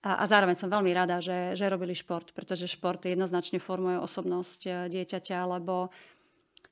[0.02, 4.60] a, a zároveň som veľmi rada, že, že robili šport, pretože šport jednoznačne formuje osobnosť
[4.66, 5.94] uh, dieťaťa, lebo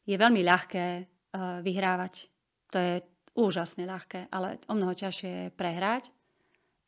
[0.02, 2.26] je veľmi ľahké uh, vyhrávať.
[2.74, 2.94] To je
[3.36, 6.08] úžasne ľahké, ale o mnoho ťažšie je prehrať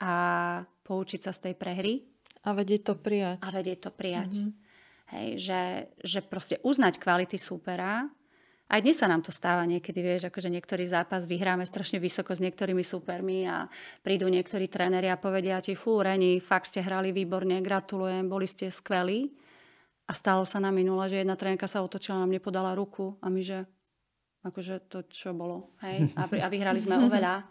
[0.01, 0.13] a
[0.83, 1.95] poučiť sa z tej prehry.
[2.49, 3.39] A vedieť to prijať.
[3.45, 4.33] A vedieť to prijať.
[4.41, 4.53] Mm-hmm.
[5.09, 5.63] Hej, že,
[6.05, 8.09] že proste uznať kvality súpera.
[8.69, 12.45] Aj dnes sa nám to stáva niekedy, vieš, akože niektorý zápas vyhráme strašne vysoko s
[12.45, 13.65] niektorými supermi a
[14.05, 18.69] prídu niektorí tréneri a povedia ti, fú, Reni, fakt ste hrali výborne, gratulujem, boli ste
[18.69, 19.33] skvelí.
[20.09, 23.33] A stalo sa na minule, že jedna trénerka sa otočila na mne, podala ruku a
[23.33, 23.65] my, že
[24.47, 25.75] akože to, čo bolo.
[25.83, 26.11] Hej?
[26.19, 27.47] A, a vyhrali sme oveľa.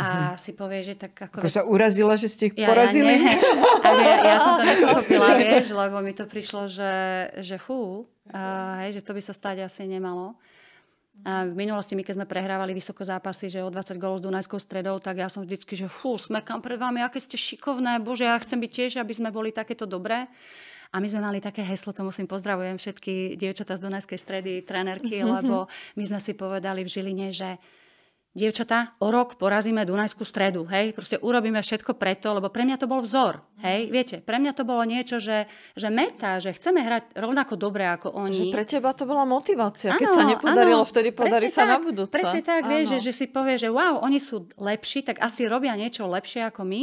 [0.00, 1.44] A si povie, že tak ako...
[1.44, 3.20] Ako sa urazila, že ste ich ja, porazili?
[3.20, 3.36] Ja,
[3.84, 6.94] a ja, ja som to nepochopila, vieš, lebo mi to prišlo, že,
[7.42, 10.40] že fú, a, hej, že to by sa stať asi nemalo.
[11.20, 14.56] A v minulosti, my keď sme prehrávali vysoko zápasy, že o 20 golov s Dunajskou
[14.56, 18.40] stredou, tak ja som vždycky, že fú, smekám pred vami, aké ste šikovné, bože, ja
[18.40, 20.32] chcem byť tiež, aby sme boli takéto dobré.
[20.90, 25.22] A my sme mali také heslo, to musím pozdravujem všetky dievčatá z Dunajskej stredy, trénerky,
[25.38, 27.62] lebo my sme si povedali v Žiline, že
[28.30, 32.86] dievčatá, o rok porazíme Dunajskú stredu, hej, proste urobíme všetko preto, lebo pre mňa to
[32.86, 37.18] bol vzor, hej, viete, pre mňa to bolo niečo, že, že meta, že chceme hrať
[37.18, 38.50] rovnako dobre ako oni.
[38.50, 41.70] Že pre teba to bola motivácia, keď ano, sa nepodarilo, ano, vtedy podarí sa tak,
[41.74, 42.14] na budúce.
[42.14, 45.74] Presne tak, vieš, že, že si povie, že wow, oni sú lepší, tak asi robia
[45.74, 46.82] niečo lepšie ako my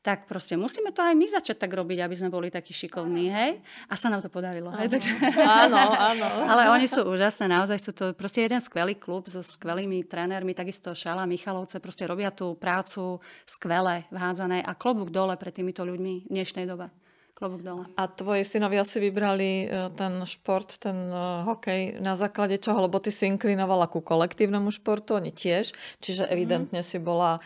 [0.00, 3.60] tak proste musíme to aj my začať tak robiť, aby sme boli takí šikovní, hej?
[3.92, 4.72] A sa nám to podarilo.
[4.72, 5.12] Takže...
[5.44, 6.26] Áno, áno.
[6.56, 10.96] Ale oni sú úžasné, naozaj sú to proste jeden skvelý klub so skvelými trénermi, takisto
[10.96, 16.32] Šala, Michalovce, proste robia tú prácu skvele, vhádzané a klobúk dole pred týmito ľuďmi v
[16.32, 16.88] dnešnej dobe.
[17.36, 17.84] Klobúk dole.
[17.96, 22.84] A tvoji synovia si vybrali e, ten šport, ten uh, hokej na základe čoho?
[22.84, 25.72] Lebo ty si inklinovala ku kolektívnemu športu, oni tiež,
[26.04, 26.30] čiže mhm.
[26.32, 26.88] evidentne mm.
[26.88, 27.40] si bola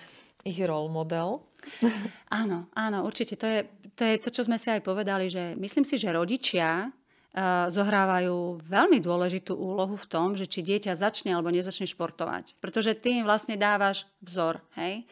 [0.45, 1.47] ich role model.
[2.41, 3.39] Áno, áno, určite.
[3.39, 3.61] To je,
[3.95, 8.59] to je to, čo sme si aj povedali, že myslím si, že rodičia uh, zohrávajú
[8.59, 12.59] veľmi dôležitú úlohu v tom, že či dieťa začne alebo nezačne športovať.
[12.59, 14.59] Pretože ty im vlastne dávaš vzor.
[14.75, 15.07] Hej?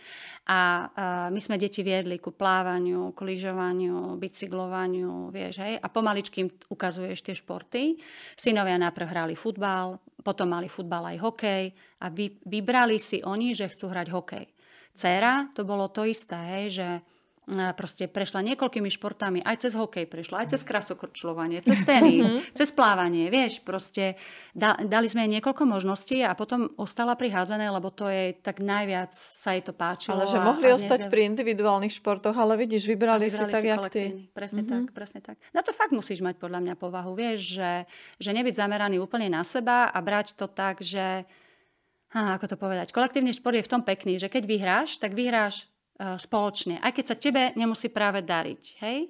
[0.51, 5.79] A uh, my sme deti viedli ku plávaniu, k lyžovaniu, bicyklovaniu, vieš, hej?
[5.79, 7.95] A pomaličky im ukazuješ tie športy.
[8.35, 11.65] Synovia najprv hrali futbal, potom mali futbal aj hokej
[12.03, 14.47] a vy, vybrali si oni, že chcú hrať hokej.
[14.93, 16.89] Cera to bolo to isté, hej, že
[17.75, 22.55] proste prešla niekoľkými športami, aj cez hokej prešla, aj cez krasokorčľovanie, cez tenis, mhm.
[22.55, 24.15] cez plávanie, vieš, proste
[24.55, 28.63] da, dali sme jej niekoľko možností a potom ostala pri hádzané, lebo to je tak
[28.63, 30.23] najviac sa jej to páčilo.
[30.23, 31.11] Ale že mohli a ostať je...
[31.11, 34.05] pri individuálnych športoch, ale vidíš, vybrali, vybrali si tak, jak ty.
[34.31, 34.87] Presne mm-hmm.
[34.87, 35.37] tak, presne tak.
[35.51, 37.91] Na to fakt musíš mať podľa mňa povahu, vieš, že,
[38.23, 41.27] že nebyť zameraný úplne na seba a brať to tak, že
[42.13, 45.65] ha, ako to povedať, kolektívny šport je v tom pekný, že keď vyhráš, tak vyhráš
[45.65, 46.79] uh, spoločne.
[46.79, 48.63] Aj keď sa tebe nemusí práve dariť.
[48.85, 49.09] Hej?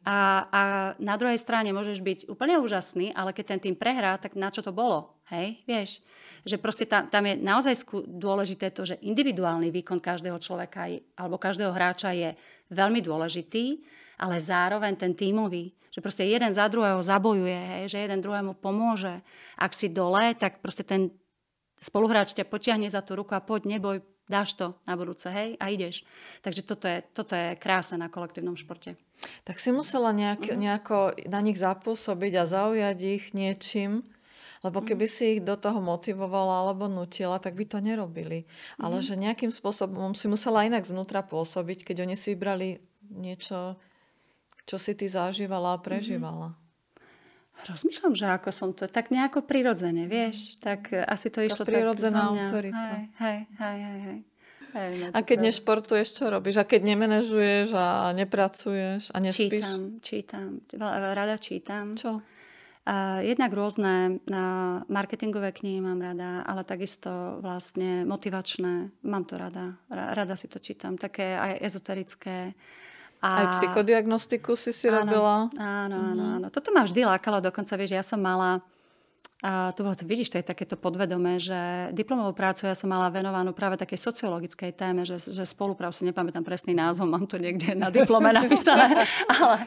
[0.00, 0.62] A, a
[0.96, 4.64] na druhej strane môžeš byť úplne úžasný, ale keď ten tým prehrá, tak na čo
[4.64, 5.20] to bolo?
[5.28, 5.60] Hej?
[5.68, 6.00] Vieš?
[6.48, 10.88] Že proste tam, tam je naozaj dôležité to, že individuálny výkon každého človeka
[11.20, 12.32] alebo každého hráča je
[12.72, 13.84] veľmi dôležitý,
[14.24, 17.82] ale zároveň ten tímový, že proste jeden za druhého zabojuje, hej?
[17.92, 19.20] že jeden druhému pomôže.
[19.60, 21.12] Ak si dole, tak proste ten
[21.80, 25.72] spoluhráč ťa potiahne za tú ruku a poď, neboj, dáš to na budúce, hej, a
[25.72, 26.04] ideš.
[26.44, 29.00] Takže toto je, toto je krása na kolektívnom športe.
[29.48, 30.60] Tak si musela nejak, mm-hmm.
[30.60, 34.04] nejako na nich zapôsobiť a zaujať ich niečím,
[34.60, 34.86] lebo mhm.
[34.92, 38.44] keby si ich do toho motivovala alebo nutila, tak by to nerobili.
[38.44, 38.84] Mm-hmm.
[38.84, 43.80] Ale že nejakým spôsobom si musela inak znútra pôsobiť, keď oni si vybrali niečo,
[44.68, 46.59] čo si ty zažívala a prežívala.
[47.68, 52.32] Rozmýšľam, že ako som to, tak nejako prirodzene, vieš, tak e, asi to išlo prirodzená
[52.32, 52.86] tak autorita.
[52.94, 54.00] Hej, hej, hej, hej.
[54.00, 54.20] hej.
[54.70, 56.62] Hej, no a keď nešportuješ, čo robíš?
[56.62, 59.66] A keď nemenežuješ a nepracuješ a nespíš?
[59.66, 60.48] Čítam, čítam.
[60.78, 61.98] Rada čítam.
[61.98, 62.22] Čo?
[62.80, 64.24] Uh, jednak rôzne
[64.88, 69.04] marketingové knihy mám rada, ale takisto vlastne motivačné.
[69.04, 69.76] Mám to rada.
[69.90, 70.96] Rada si to čítam.
[70.96, 72.54] Také aj ezoterické.
[73.20, 73.28] A...
[73.28, 75.36] Aj psychodiagnostiku si si áno, robila?
[75.60, 76.46] Áno, áno, áno.
[76.48, 78.64] Toto ma vždy lákalo, dokonca vieš, ja som mala
[79.40, 81.56] a to bolo, vidíš, to je takéto podvedomé, že
[81.96, 86.44] diplomovú prácu ja som mala venovanú práve takej sociologickej téme, že, že spoluprácu, si nepamätám
[86.44, 89.00] presný názov, mám to niekde na diplome napísané,
[89.40, 89.64] ale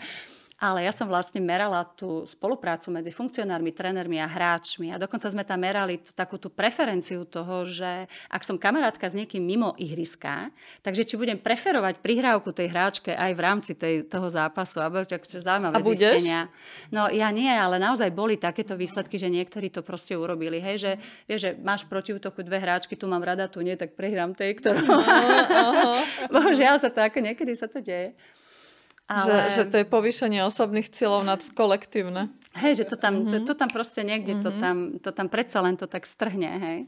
[0.63, 4.95] ale ja som vlastne merala tú spoluprácu medzi funkcionármi, trénermi a hráčmi.
[4.95, 9.11] A dokonca sme tam merali t- takú tú preferenciu toho, že ak som kamarátka s
[9.11, 14.31] niekým mimo ihriska, takže či budem preferovať prihrávku tej hráčke aj v rámci tej, toho
[14.31, 14.79] zápasu.
[14.79, 16.47] A bude čo zaujímavé a zistenia.
[16.95, 20.63] No ja nie, ale naozaj boli takéto výsledky, že niektorí to proste urobili.
[20.63, 20.91] Hej, že,
[21.27, 24.55] vieš, že máš proti útoku dve hráčky, tu mám rada, tu nie, tak prehrám tej,
[24.63, 24.79] ktorú...
[26.39, 28.15] Bohužiaľ sa to ako niekedy sa to deje.
[29.11, 29.51] Ale...
[29.51, 32.31] Že, že to je povýšenie osobných cieľov nad kolektívne.
[32.55, 33.43] Hej, že to tam, mm-hmm.
[33.43, 34.45] to, to tam proste niekde, mm-hmm.
[34.45, 36.79] to, tam, to tam predsa len to tak strhne, hej.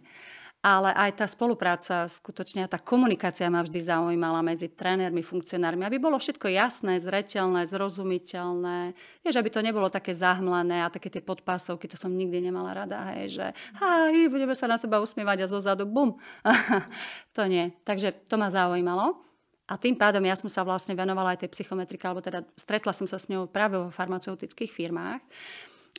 [0.65, 6.17] Ale aj tá spolupráca, skutočne tá komunikácia ma vždy zaujímala medzi trénermi, funkcionármi, aby bolo
[6.17, 8.97] všetko jasné, zreteľné, zrozumiteľné.
[9.21, 13.13] Vieš, aby to nebolo také zahmlané a také tie podpásovky, to som nikdy nemala rada,
[13.13, 13.45] hej, že
[13.78, 16.17] hej, budeme sa na seba usmievať a zozadu bum.
[17.38, 17.69] to nie.
[17.86, 19.24] Takže to ma zaujímalo.
[19.65, 23.10] A tým pádom ja som sa vlastne venovala aj tej psychometrike, alebo teda stretla som
[23.10, 25.21] sa s ňou práve vo farmaceutických firmách.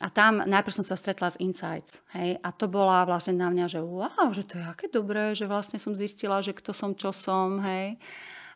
[0.05, 2.05] A tam najprv som sa stretla s Insights.
[2.13, 5.49] Hej, a to bola vlastne na mňa, že wow, že to je aké dobré, že
[5.49, 7.97] vlastne som zistila, že kto som, čo som, hej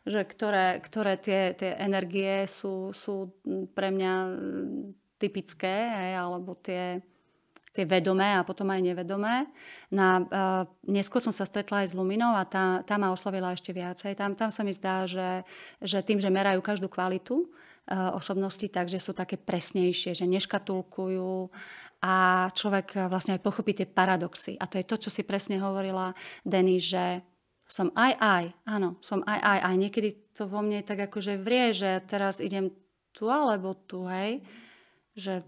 [0.01, 3.37] že ktoré, ktoré tie, tie energie sú, sú
[3.77, 4.13] pre mňa
[5.21, 7.05] typické, hej, alebo tie,
[7.71, 9.47] tie vedomé a potom aj nevedomé.
[9.87, 13.71] Na, uh, neskôr som sa stretla aj s Luminou a tá, tá ma oslovila ešte
[13.71, 14.15] viacej.
[14.19, 15.47] Tam, tam sa mi zdá, že,
[15.79, 21.47] že tým, že merajú každú kvalitu uh, osobnosti, takže sú také presnejšie, že neškatulkujú
[22.01, 24.57] a človek vlastne aj pochopí tie paradoxy.
[24.57, 27.21] A to je to, čo si presne hovorila Denny, že
[27.71, 31.71] som aj aj, áno, som aj aj, aj niekedy to vo mne tak akože vrie,
[31.71, 32.73] že teraz idem
[33.15, 34.43] tu alebo tu, hej,
[35.15, 35.45] že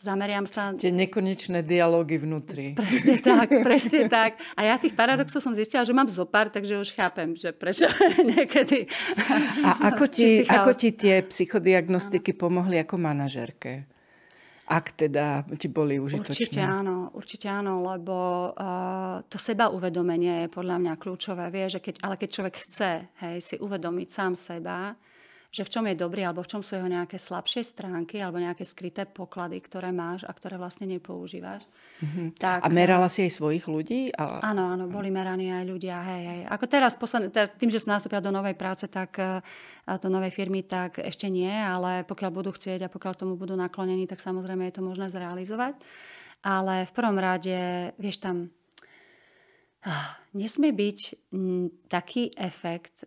[0.00, 0.72] Zameriam sa...
[0.72, 2.72] Tie nekonečné dialógy vnútri.
[2.72, 4.40] Presne tak, presne tak.
[4.56, 7.84] A ja tých paradoxov som zistila, že mám zo pár, takže už chápem, že prečo
[8.32, 8.88] niekedy...
[9.60, 13.84] A ako ti, ako ti tie psychodiagnostiky pomohli ako manažerke?
[14.70, 16.32] Ak teda ti boli užitočné.
[16.32, 18.16] Určite áno, určite áno, lebo
[18.54, 21.50] uh, to seba uvedomenie je podľa mňa kľúčové.
[21.52, 24.94] Vie, že keď, ale keď človek chce hej, si uvedomiť sám seba,
[25.50, 28.62] že v čom je dobrý, alebo v čom sú jeho nejaké slabšie stránky, alebo nejaké
[28.62, 31.66] skryté poklady, ktoré máš a ktoré vlastne nepoužívaš.
[31.98, 32.38] Mm-hmm.
[32.38, 34.14] Tak, a merala si aj svojich ľudí?
[34.14, 34.46] A...
[34.46, 36.06] Áno, áno, boli meraní aj ľudia.
[36.06, 36.40] Hej, hej.
[36.54, 39.18] Ako teraz, posledne, tým, že som nastúpila do novej práce, tak
[39.90, 43.58] a do novej firmy, tak ešte nie, ale pokiaľ budú chcieť a pokiaľ tomu budú
[43.58, 45.74] naklonení, tak samozrejme je to možné zrealizovať.
[46.46, 48.54] Ale v prvom rade, vieš tam,
[50.30, 50.98] nesmie byť
[51.90, 53.02] taký efekt,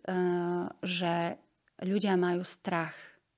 [0.84, 1.40] že
[1.82, 2.94] ľudia majú strach.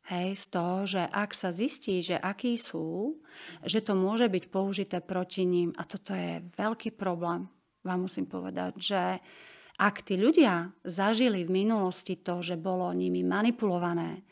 [0.06, 3.18] Hej, z toho, že ak sa zistí, že akí sú,
[3.66, 5.74] že to môže byť použité proti ním.
[5.74, 7.50] A toto je veľký problém,
[7.82, 9.02] vám musím povedať, že
[9.82, 14.22] ak tí ľudia zažili v minulosti to, že bolo nimi manipulované,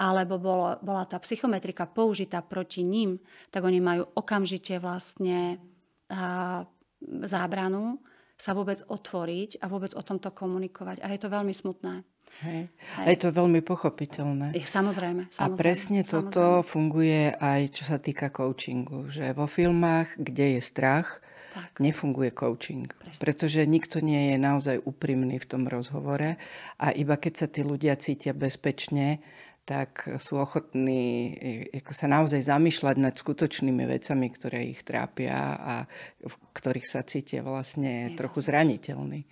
[0.00, 3.20] alebo bolo, bola tá psychometrika použitá proti ním,
[3.52, 5.60] tak oni majú okamžite vlastne
[6.08, 6.64] a,
[7.28, 8.00] zábranu
[8.40, 11.04] sa vôbec otvoriť a vôbec o tomto komunikovať.
[11.04, 12.00] A je to veľmi smutné.
[12.40, 12.70] Hej.
[12.70, 13.04] Hej.
[13.04, 14.56] A je to veľmi pochopiteľné.
[14.56, 15.44] Je, samozrejme, samozrejme.
[15.44, 16.32] A presne samozrejme.
[16.32, 19.12] toto funguje aj čo sa týka coachingu.
[19.12, 21.20] Že vo filmách, kde je strach,
[21.52, 21.82] tak.
[21.82, 22.88] nefunguje coaching.
[22.88, 23.20] Presne.
[23.20, 26.38] Pretože nikto nie je naozaj úprimný v tom rozhovore
[26.78, 29.20] a iba keď sa tí ľudia cítia bezpečne,
[29.68, 31.36] tak sú ochotní
[31.70, 35.74] ako sa naozaj zamýšľať nad skutočnými vecami, ktoré ich trápia a
[36.18, 39.22] v ktorých sa cítia vlastne je trochu zraniteľní.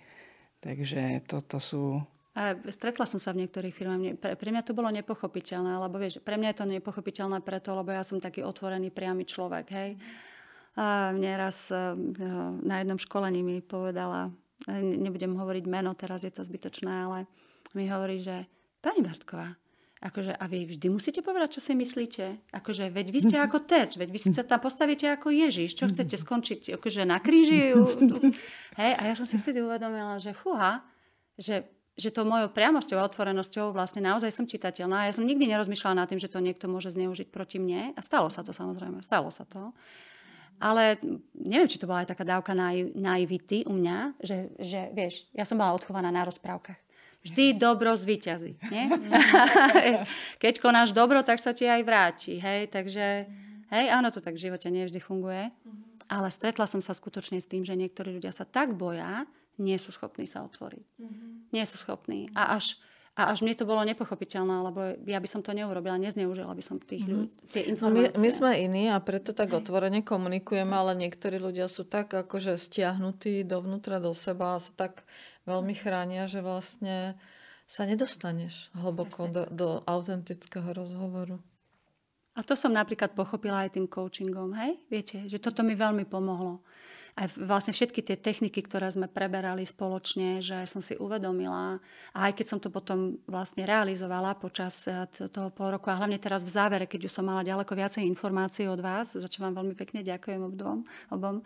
[0.63, 1.99] Takže toto sú
[2.37, 4.21] a stretla som sa v niektorých firmách.
[4.21, 7.89] Pre, pre mňa to bolo nepochopiteľné, lebo vieš, pre mňa je to nepochopiteľné preto, lebo
[7.89, 9.89] ja som taký otvorený, priamy človek, hej.
[10.77, 11.97] A mne raz eh,
[12.61, 14.29] na jednom školení mi povedala,
[14.69, 17.25] eh, nebudem hovoriť meno, teraz je to zbytočné, ale
[17.73, 18.45] mi hovorí, že
[18.77, 19.49] pani Bartková,
[19.99, 22.53] akože, a vy vždy musíte povedať, čo si myslíte.
[22.53, 26.15] Akože, veď vy ste ako terč, veď vy sa tam postavíte ako Ježiš, čo chcete
[26.15, 27.73] skončiť, akože na kríži.
[28.79, 30.85] Hej, a ja som si vtedy uvedomila, že fúha,
[31.35, 35.11] že že to mojou priamosťou a otvorenosťou vlastne naozaj som čitateľná.
[35.11, 37.91] Ja som nikdy nerozmýšľala nad tým, že to niekto môže zneužiť proti mne.
[37.93, 39.75] A stalo sa to samozrejme, stalo sa to.
[40.59, 40.99] Ale
[41.35, 45.43] neviem, či to bola aj taká dávka naiv, naivity u mňa, že, že vieš, ja
[45.43, 46.79] som bola odchovaná na rozprávkach.
[47.19, 48.55] Vždy dobro zvíťazí.
[48.71, 48.87] Nie?
[50.43, 52.39] Keď konáš dobro, tak sa ti aj vráti.
[52.39, 52.71] Hej?
[52.71, 53.27] Takže,
[53.75, 55.51] hej, áno, to tak v živote nie vždy funguje.
[56.07, 59.27] Ale stretla som sa skutočne s tým, že niektorí ľudia sa tak boja,
[59.59, 60.85] nie sú schopní sa otvoriť.
[60.97, 61.31] Mm-hmm.
[61.51, 62.31] Nie sú schopní.
[62.33, 62.79] A až,
[63.19, 66.79] A až mne to bolo nepochopiteľné, lebo ja by som to neurobila, nezneužila by som
[66.79, 67.51] tých ľudí, mm-hmm.
[67.51, 68.15] tie informácie.
[68.15, 72.15] No my, my sme iní a preto tak otvorene komunikujeme, ale niektorí ľudia sú tak
[72.15, 75.03] akože stiahnutí dovnútra do seba a sa tak
[75.43, 77.19] veľmi chránia, že vlastne
[77.67, 81.43] sa nedostaneš hlboko do, do autentického rozhovoru.
[82.33, 84.79] A to som napríklad pochopila aj tým coachingom, hej?
[84.87, 86.63] Viete, že toto mi veľmi pomohlo
[87.17, 91.81] aj vlastne všetky tie techniky, ktoré sme preberali spoločne, že som si uvedomila
[92.13, 96.21] a aj keď som to potom vlastne realizovala počas eh, toho pol roku a hlavne
[96.21, 99.57] teraz v závere, keď už som mala ďaleko viacej informácií od vás, za čo vám
[99.57, 101.41] veľmi pekne ďakujem obdvom, obom,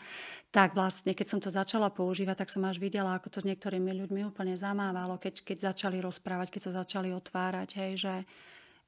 [0.52, 3.94] tak vlastne keď som to začala používať, tak som až videla, ako to s niektorými
[4.04, 8.16] ľuďmi úplne zamávalo, keď, keď začali rozprávať, keď sa začali otvárať, hej, že,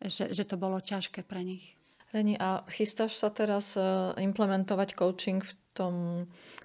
[0.05, 1.75] že, že to bolo ťažké pre nich.
[2.13, 3.83] Reni, a chystáš sa teraz eh,
[4.21, 5.93] implementovať coaching v tom,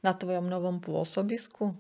[0.06, 1.74] na tvojom novom pôsobisku?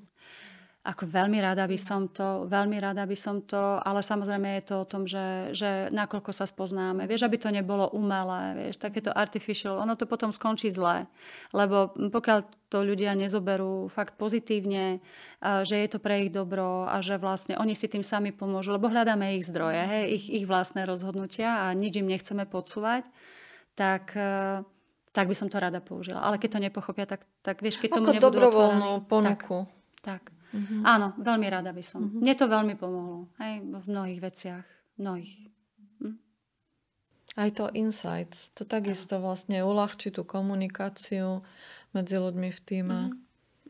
[0.80, 4.74] Ako veľmi rada by som to, veľmi rada by som to, ale samozrejme je to
[4.80, 7.04] o tom, že, že nakoľko sa spoznáme.
[7.04, 11.04] Vieš, aby to nebolo umelé, vieš, takéto artificial, ono to potom skončí zle.
[11.52, 12.38] Lebo pokiaľ
[12.72, 15.04] to ľudia nezoberú fakt pozitívne,
[15.44, 18.88] že je to pre ich dobro a že vlastne oni si tým sami pomôžu, lebo
[18.88, 23.04] hľadáme ich zdroje, hej, ich, ich vlastné rozhodnutia a nič im nechceme podsúvať,
[23.76, 24.16] tak
[25.10, 26.22] tak by som to rada použila.
[26.22, 29.66] Ale keď to nepochopia, tak, tak vieš, keď tomu Ako nebudú dobrovoľnú ponuku.
[30.02, 30.40] Tak, tak.
[30.50, 30.82] Mm-hmm.
[30.82, 32.06] Áno, veľmi rada by som.
[32.06, 32.20] Mm-hmm.
[32.22, 33.18] Mne to veľmi pomohlo.
[33.38, 34.66] Hej, v mnohých veciach.
[34.98, 35.32] Mnohých.
[36.02, 36.16] Hm?
[37.38, 38.50] Aj to insights.
[38.58, 41.46] To takisto vlastne uľahčí tú komunikáciu
[41.94, 43.00] medzi ľuďmi v týme.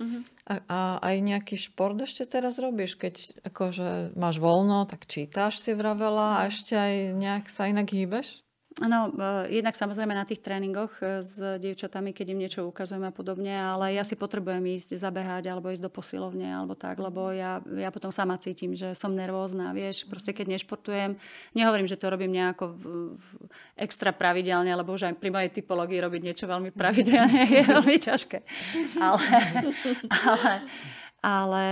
[0.01, 0.23] Mm-hmm.
[0.49, 5.77] A, a aj nejaký šport ešte teraz robíš, keď akože máš voľno, tak čítáš si
[5.77, 8.41] vravela a ešte aj nejak sa inak hýbeš?
[8.79, 9.11] No,
[9.51, 13.99] jednak samozrejme na tých tréningoch e, s dievčatami, keď im niečo ukazujeme a podobne, ale
[13.99, 18.15] ja si potrebujem ísť zabehať alebo ísť do posilovne alebo tak, lebo ja, ja potom
[18.15, 21.19] sama cítim, že som nervózna, vieš, proste keď nešportujem,
[21.59, 22.83] nehovorím, že to robím nejako v,
[23.19, 23.27] v
[23.75, 28.39] extra pravidelne, lebo už aj pri mojej typológii robiť niečo veľmi pravidelne je veľmi ťažké.
[29.03, 29.27] Ale,
[30.15, 30.53] ale,
[31.27, 31.65] ale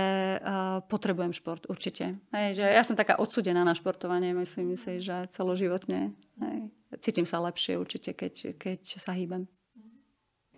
[0.43, 2.19] uh, potrebujem šport určite.
[2.35, 6.11] Hej, že ja som taká odsudená na športovanie, myslím si, že celoživotne.
[6.43, 9.45] Hej cítim sa lepšie určite, keď, keď sa hýbem.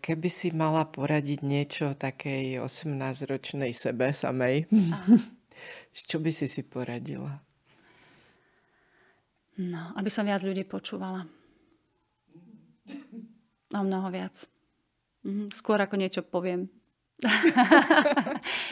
[0.02, 4.66] Keby si mala poradiť niečo takej 18-ročnej sebe samej,
[6.10, 7.44] čo by si si poradila?
[9.62, 11.28] No, aby som viac ľudí počúvala.
[13.72, 14.34] O mnoho viac.
[15.22, 16.66] Mhm, skôr ako niečo poviem.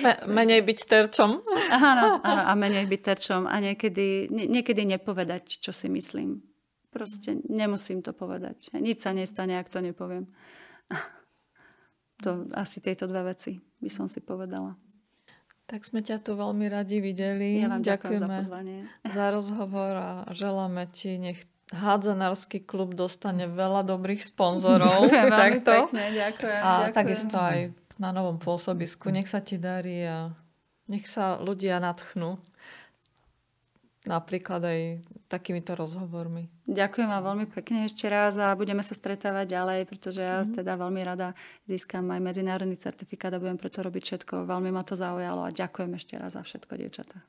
[0.04, 1.46] Me- menej byť terčom.
[1.70, 3.46] Áno, áno, a menej byť terčom.
[3.46, 6.42] A niekedy, niekedy nepovedať, čo si myslím.
[6.90, 8.74] Proste nemusím to povedať.
[8.74, 10.30] Nič sa nestane, ak to nepoviem.
[12.20, 14.76] To asi tieto dve veci by som si povedala.
[15.72, 17.64] Tak sme ťa tu veľmi radi videli.
[17.64, 18.80] Ja vám ďakujem za pozvanie.
[19.16, 21.40] Za rozhovor a želáme ti, nech
[21.72, 25.08] hádzanársky klub dostane veľa dobrých sponzorov.
[25.14, 25.72] Ďakujem takto.
[25.88, 26.60] pekne, ďakujem.
[26.60, 26.96] A ďakujem.
[26.98, 27.60] takisto aj
[28.02, 29.14] na novom pôsobisku.
[29.14, 30.34] Nech sa ti darí a
[30.90, 32.36] nech sa ľudia natchnú
[34.08, 34.80] napríklad aj
[35.28, 36.48] takýmito rozhovormi.
[36.70, 40.56] Ďakujem vám veľmi pekne ešte raz a budeme sa stretávať ďalej, pretože ja mm-hmm.
[40.56, 41.36] teda veľmi rada
[41.68, 44.48] získam aj medzinárodný certifikát a budem preto robiť všetko.
[44.48, 47.20] Veľmi ma to zaujalo a ďakujem ešte raz za všetko, dievčatá.